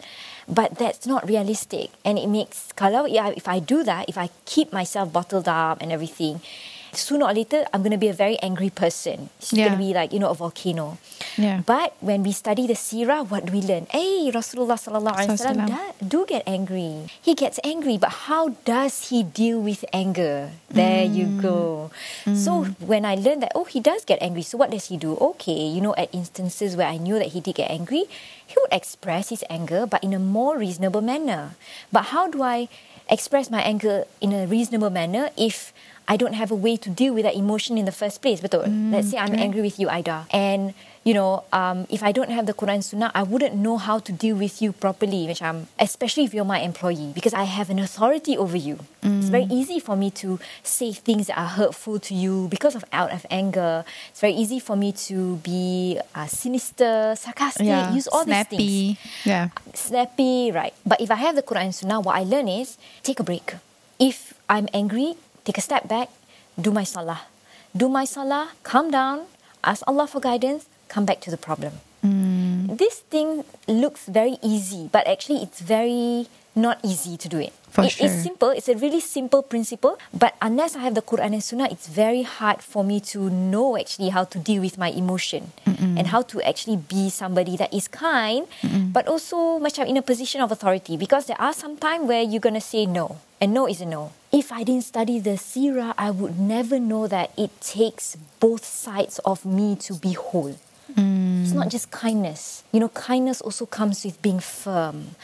[0.48, 4.32] But that's not realistic, and it makes kalau yeah, if I do that, if I
[4.42, 6.42] keep myself bottled up and everything,
[6.92, 9.30] sooner or later I'm going to be a very angry person.
[9.38, 10.98] It's going to be like you know a volcano.
[11.36, 11.62] Yeah.
[11.64, 13.86] But when we study the seerah, what do we learn?
[13.90, 15.68] Hey, Rasulullah sallallahu alaihi wasallam
[16.04, 17.08] do get angry.
[17.20, 20.52] He gets angry, but how does he deal with anger?
[20.68, 21.42] There you mm.
[21.42, 21.90] go.
[22.24, 22.80] So mm.
[22.80, 24.42] when I learned that, oh, he does get angry.
[24.42, 25.16] So what does he do?
[25.36, 28.04] Okay, you know, at instances where I knew that he did get angry,
[28.46, 31.56] he would express his anger, but in a more reasonable manner.
[31.90, 32.68] But how do I
[33.08, 35.71] express my anger in a reasonable manner if
[36.08, 38.40] I don't have a way to deal with that emotion in the first place?
[38.40, 38.66] Betul.
[38.90, 40.74] Let's say I'm angry with you, Aida, and
[41.04, 44.12] you know, um, if I don't have the Quran Sunnah, I wouldn't know how to
[44.14, 48.38] deal with you properly, macam, especially if you're my employee, because I have an authority
[48.38, 48.78] over you.
[49.02, 52.84] It's very easy for me to say things that are hurtful to you because of
[52.94, 53.82] out of anger.
[54.14, 57.90] It's very easy for me to be uh, sinister, sarcastic, Yeah.
[57.90, 58.98] use all these things Snappy.
[59.26, 59.48] Yeah.
[59.74, 60.74] snappy, right?
[60.86, 63.54] But if I have the Quran and Sunnah, what I learn is take a break.
[63.98, 66.08] If I'm angry, take a step back,
[66.60, 67.22] do my salah.
[67.76, 69.24] Do my salah, calm down,
[69.64, 71.80] ask Allah for guidance, come back to the problem.
[72.04, 72.76] Mm.
[72.76, 77.52] This thing looks very easy, but actually it's very not easy to do it.
[77.72, 78.28] For It- It's sure.
[78.28, 81.88] simple, it's a really simple principle, but unless I have the Quran and Sunnah, it's
[81.88, 85.56] very hard for me to know actually how to deal with my emotion
[85.96, 88.44] and how to actually be somebody that is kind,
[88.92, 92.44] but also macam in a position of authority because there are some time where you're
[92.44, 94.12] going to say no, and no is a no.
[94.30, 99.18] if I didn't study the seerah, I would never know that it takes both sides
[99.24, 100.56] of me to be whole.
[100.96, 102.64] It's not just kindness.
[102.70, 105.16] You know, kindness also comes with being firm.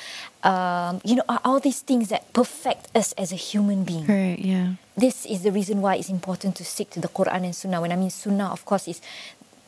[0.43, 4.07] Um, you know, are all these things that perfect us as a human being.
[4.07, 4.41] Correct.
[4.41, 4.75] Yeah.
[4.97, 7.81] This is the reason why it's important to stick to the Quran and Sunnah.
[7.81, 9.01] When I mean Sunnah, of course, is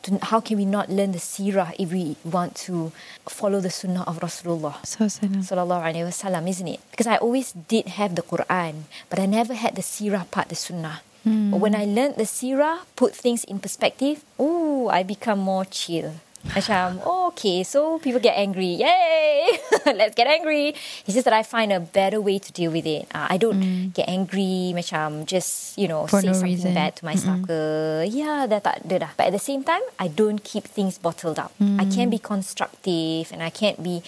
[0.03, 2.91] to, how can we not learn the seerah if we want to
[3.27, 4.81] follow the Sunnah of Rasulullah?
[4.83, 6.79] Sallallahu Alaihi Wasallam, isn't it?
[6.91, 10.55] Because I always did have the Quran, but I never had the seerah part, the
[10.55, 11.01] Sunnah.
[11.23, 11.51] Hmm.
[11.51, 16.15] But when I learned the seerah, put things in perspective, oh, I become more chill.
[16.51, 18.81] Macam, oh, okay, so people get angry.
[18.81, 19.59] Yay!
[19.85, 20.73] Let's get angry.
[21.05, 23.07] It's just that I find a better way to deal with it.
[23.13, 26.73] Uh, I don't get angry, macam just, you know, For say no something reason.
[26.73, 27.59] bad to myself ke.
[28.09, 29.11] Yeah, dah tak ada dah.
[29.15, 31.53] But at the same time, I don't keep things bottled up.
[31.61, 34.01] I can be constructive and I can't be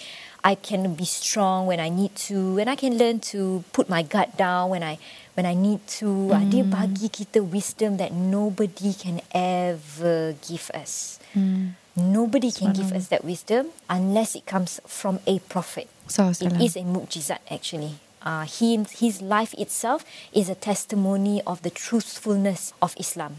[0.43, 4.03] I can be strong when I need to and I can learn to put my
[4.03, 4.99] gut down when I
[5.39, 6.35] when I need to.
[6.35, 11.15] Ah, Dia bagi kita wisdom that nobody can ever give us.
[11.95, 15.89] Nobody can give us that wisdom unless it comes from a prophet.
[16.07, 17.95] So It is a mu'jizat actually.
[18.23, 23.37] Uh, he, his life itself is a testimony of the truthfulness of Islam.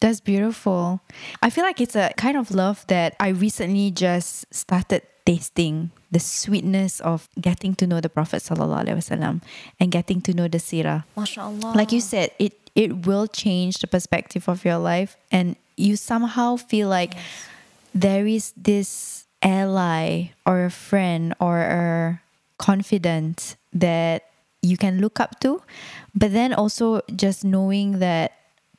[0.00, 1.00] That's beautiful.
[1.42, 6.20] I feel like it's a kind of love that I recently just started tasting the
[6.20, 9.40] sweetness of getting to know the Prophet sallallahu alaihi wasallam
[9.80, 11.04] and getting to know the seerah.
[11.16, 11.74] MashaAllah.
[11.74, 16.56] Like you said, it it will change the perspective of your life and you somehow
[16.56, 17.14] feel like
[17.94, 22.20] there is this ally or a friend or a
[22.58, 24.24] confidant that
[24.62, 25.60] you can look up to
[26.14, 28.32] but then also just knowing that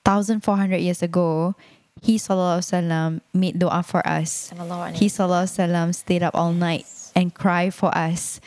[0.03, 1.55] 1400 years ago
[2.01, 4.51] he sallallahu made dua for us.
[4.93, 6.85] He sallallahu stayed up all night
[7.15, 8.39] and cried for us.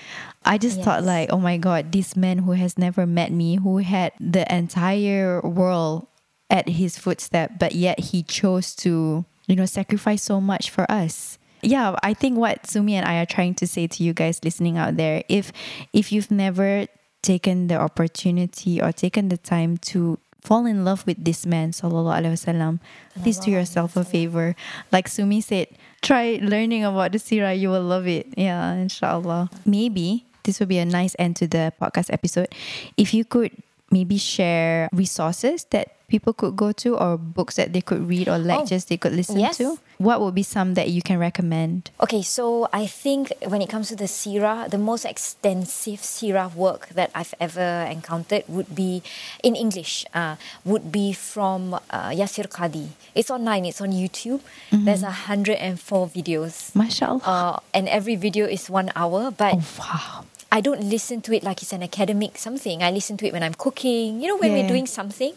[0.45, 3.79] I just thought like oh my god this man who has never met me who
[3.79, 6.07] had the entire world
[6.51, 11.39] at his footstep but yet he chose to you know sacrifice so much for us.
[11.61, 14.79] Yeah i think what sumi and i are trying to say to you guys listening
[14.79, 15.53] out there if
[15.93, 16.87] if you've never
[17.23, 22.15] taken the opportunity or taken the time to fall in love with this man sallallahu
[22.15, 22.79] alaihi wasallam
[23.21, 24.55] please do yourself a favor.
[24.93, 25.69] Like sumi said
[26.01, 28.27] try learning about the sirah you will love it.
[28.37, 29.51] Yeah inshallah.
[29.67, 32.49] Maybe this would be a nice end to the podcast episode.
[32.97, 33.53] If you could
[33.91, 38.39] maybe share resources that people could go to or books that they could read or
[38.39, 39.59] lectures they could listen yes.
[39.59, 43.69] to what would be some that you can recommend Okay, so I think when it
[43.69, 49.03] comes to the Sirah, the most extensive Sirah work that I've ever encountered would be
[49.43, 52.89] in English, uh, would be from uh, Yasir Qadi.
[53.15, 54.41] It's online, it's on YouTube.
[54.73, 56.75] There's a 104 videos.
[56.75, 61.35] mashallah Uh, and every video is one hour, but oh wow I don't listen to
[61.37, 62.83] it like it's an academic something.
[62.83, 64.63] I listen to it when I'm cooking, you know, when Yeah.
[64.65, 65.35] we're doing something.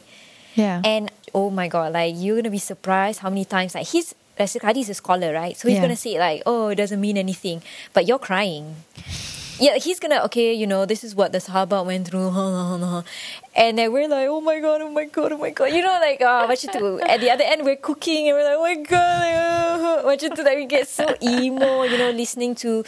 [0.55, 4.15] yeah And oh my god, like you're gonna be surprised how many times like he's
[4.39, 5.55] Rasul is a scholar, right?
[5.55, 5.83] So he's Yeah.
[5.87, 7.61] gonna say like, oh, it doesn't mean anything,
[7.93, 8.83] but you're crying.
[9.61, 12.33] Yeah, he's gonna okay, you know, this is what the Sahaba went through,
[13.55, 15.93] and then we're like, oh my god, oh my god, oh my god, you know,
[16.01, 16.99] like uh, macam do?
[17.05, 20.29] At the other end, we're cooking, and we're like, oh my god, like, uh, macam
[20.33, 22.81] tu, that we get so emo, you know, listening to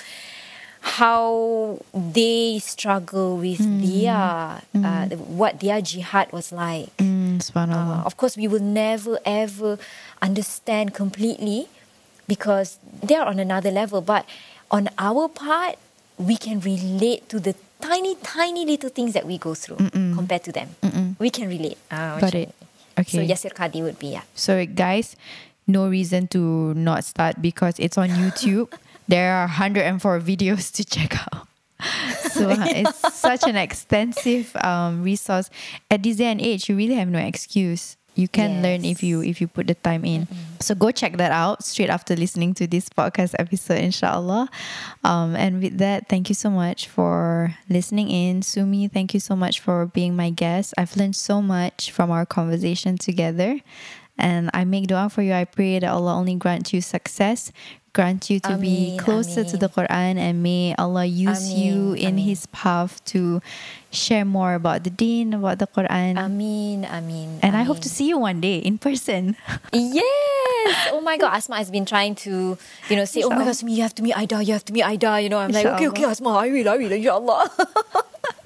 [0.83, 6.91] how they struggle with their uh, what their jihad was like.
[6.97, 9.79] mm, Uh, of course, we will never ever
[10.21, 11.67] understand completely
[12.27, 14.01] because they're on another level.
[14.01, 14.25] But
[14.69, 15.79] on our part,
[16.17, 19.77] we can relate to the tiny, tiny little things that we go through
[20.15, 20.75] compared to them.
[21.17, 21.77] We can relate.
[21.89, 22.53] Uh, Got it.
[22.99, 23.17] Okay.
[23.17, 24.21] So Yasir Qadi would be yeah.
[24.35, 25.15] So, guys,
[25.65, 28.69] no reason to not start because it's on YouTube.
[29.07, 31.47] There are 104 videos to check out.
[32.31, 35.49] So it's such an extensive um, resource.
[35.91, 37.97] At this day and age, you really have no excuse.
[38.15, 40.27] You can learn if you if you put the time in.
[40.59, 44.49] So go check that out straight after listening to this podcast episode, inshallah.
[45.03, 48.43] Um, and with that, thank you so much for listening in.
[48.43, 50.75] Sumi, thank you so much for being my guest.
[50.77, 53.59] I've learned so much from our conversation together.
[54.19, 55.33] And I make dua for you.
[55.33, 57.51] I pray that Allah only grant you success,
[57.93, 62.17] grant you to be Ameen, closer to the Quran, and may Allah use you in
[62.17, 62.25] ameen.
[62.25, 63.41] His path to
[63.91, 66.17] share more about the Deen, about the Quran.
[66.17, 67.39] Amin, Amin.
[67.41, 69.37] and I hope to see you one day in person.
[69.71, 70.89] Yes.
[70.91, 71.35] Oh my God.
[71.35, 72.57] Asma has been trying to,
[72.89, 74.83] you know, say, oh my God, you have to meet Aida, you have to meet
[74.83, 75.19] Aida.
[75.21, 77.51] You know, I'm like, okay, okay, Asma, I will, I will, inshallah.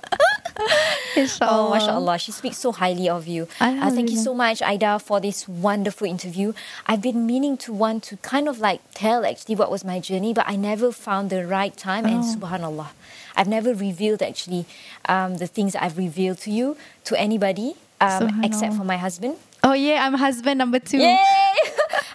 [1.15, 1.67] Inshallah.
[1.67, 2.17] Oh, mashallah.
[2.19, 3.47] She speaks so highly of you.
[3.59, 6.53] Uh, thank you so much, Aida, for this wonderful interview.
[6.85, 10.33] I've been meaning to want to kind of like tell actually what was my journey,
[10.33, 12.05] but I never found the right time.
[12.05, 12.35] And Oh.
[12.37, 12.87] subhanallah,
[13.35, 14.65] I've never revealed actually
[15.07, 19.35] um, the things I've revealed to you, to anybody, um, except for my husband.
[19.63, 20.97] Oh yeah, I'm husband number two.
[20.99, 21.17] Yay!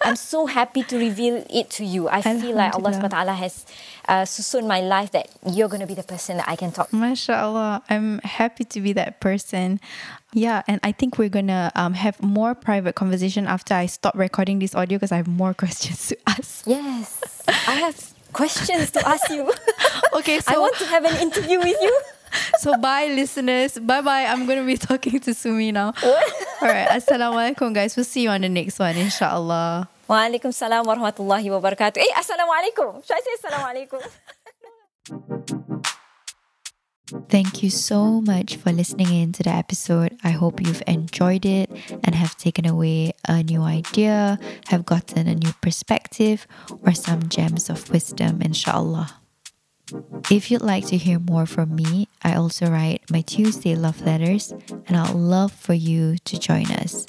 [0.02, 2.08] I'm so happy to reveal it to you.
[2.08, 3.66] I feel like Allah subhanahu wa ta'ala has
[4.08, 6.90] uh, susun my life that you're going to be the person that I can talk
[6.90, 6.96] to.
[6.96, 7.82] MashaAllah.
[7.88, 9.80] I'm happy to be that person.
[10.32, 14.60] Yeah, and I think we're gonna um, have more private conversation after I stop recording
[14.60, 16.66] this audio because I have more questions to ask.
[16.66, 17.20] Yes,
[17.68, 17.96] I have
[18.32, 19.52] questions to ask you.
[20.14, 22.00] Okay, I want to have an interview with you.
[22.58, 23.78] So bye listeners.
[23.78, 24.24] Bye bye.
[24.26, 25.94] I'm gonna be talking to Sumi now.
[26.62, 27.96] Alright, Assalamualaikum guys.
[27.96, 29.88] We'll see you on the next one, inshallah.
[30.08, 31.96] Waalaikumsalam warahmatullahi wabarakatuh.
[31.96, 33.00] Eh, assalamualaikum.
[33.00, 34.00] Should I say assalamualaikum?
[37.28, 40.16] Thank you so much for listening in to the episode.
[40.24, 41.68] I hope you've enjoyed it
[42.04, 46.46] and have taken away a new idea, have gotten a new perspective,
[46.80, 49.21] or some gems of wisdom, inshallah.
[50.30, 54.52] If you'd like to hear more from me, I also write my Tuesday love letters,
[54.86, 57.06] and I'd love for you to join us.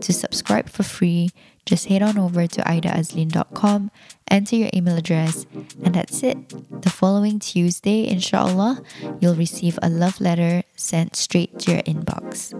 [0.00, 1.30] To subscribe for free,
[1.66, 3.90] just head on over to aidaazlin.com,
[4.28, 5.46] enter your email address,
[5.82, 6.36] and that's it.
[6.82, 8.82] The following Tuesday, inshallah,
[9.20, 12.52] you'll receive a love letter sent straight to your inbox.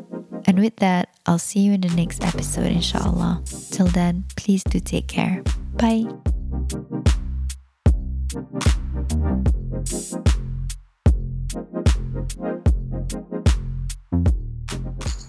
[0.47, 3.43] And with that, I'll see you in the next episode, inshallah.
[3.71, 5.43] Till then, please do take care.
[5.77, 6.07] Bye.
[8.35, 8.65] Thank
[15.07, 15.24] you.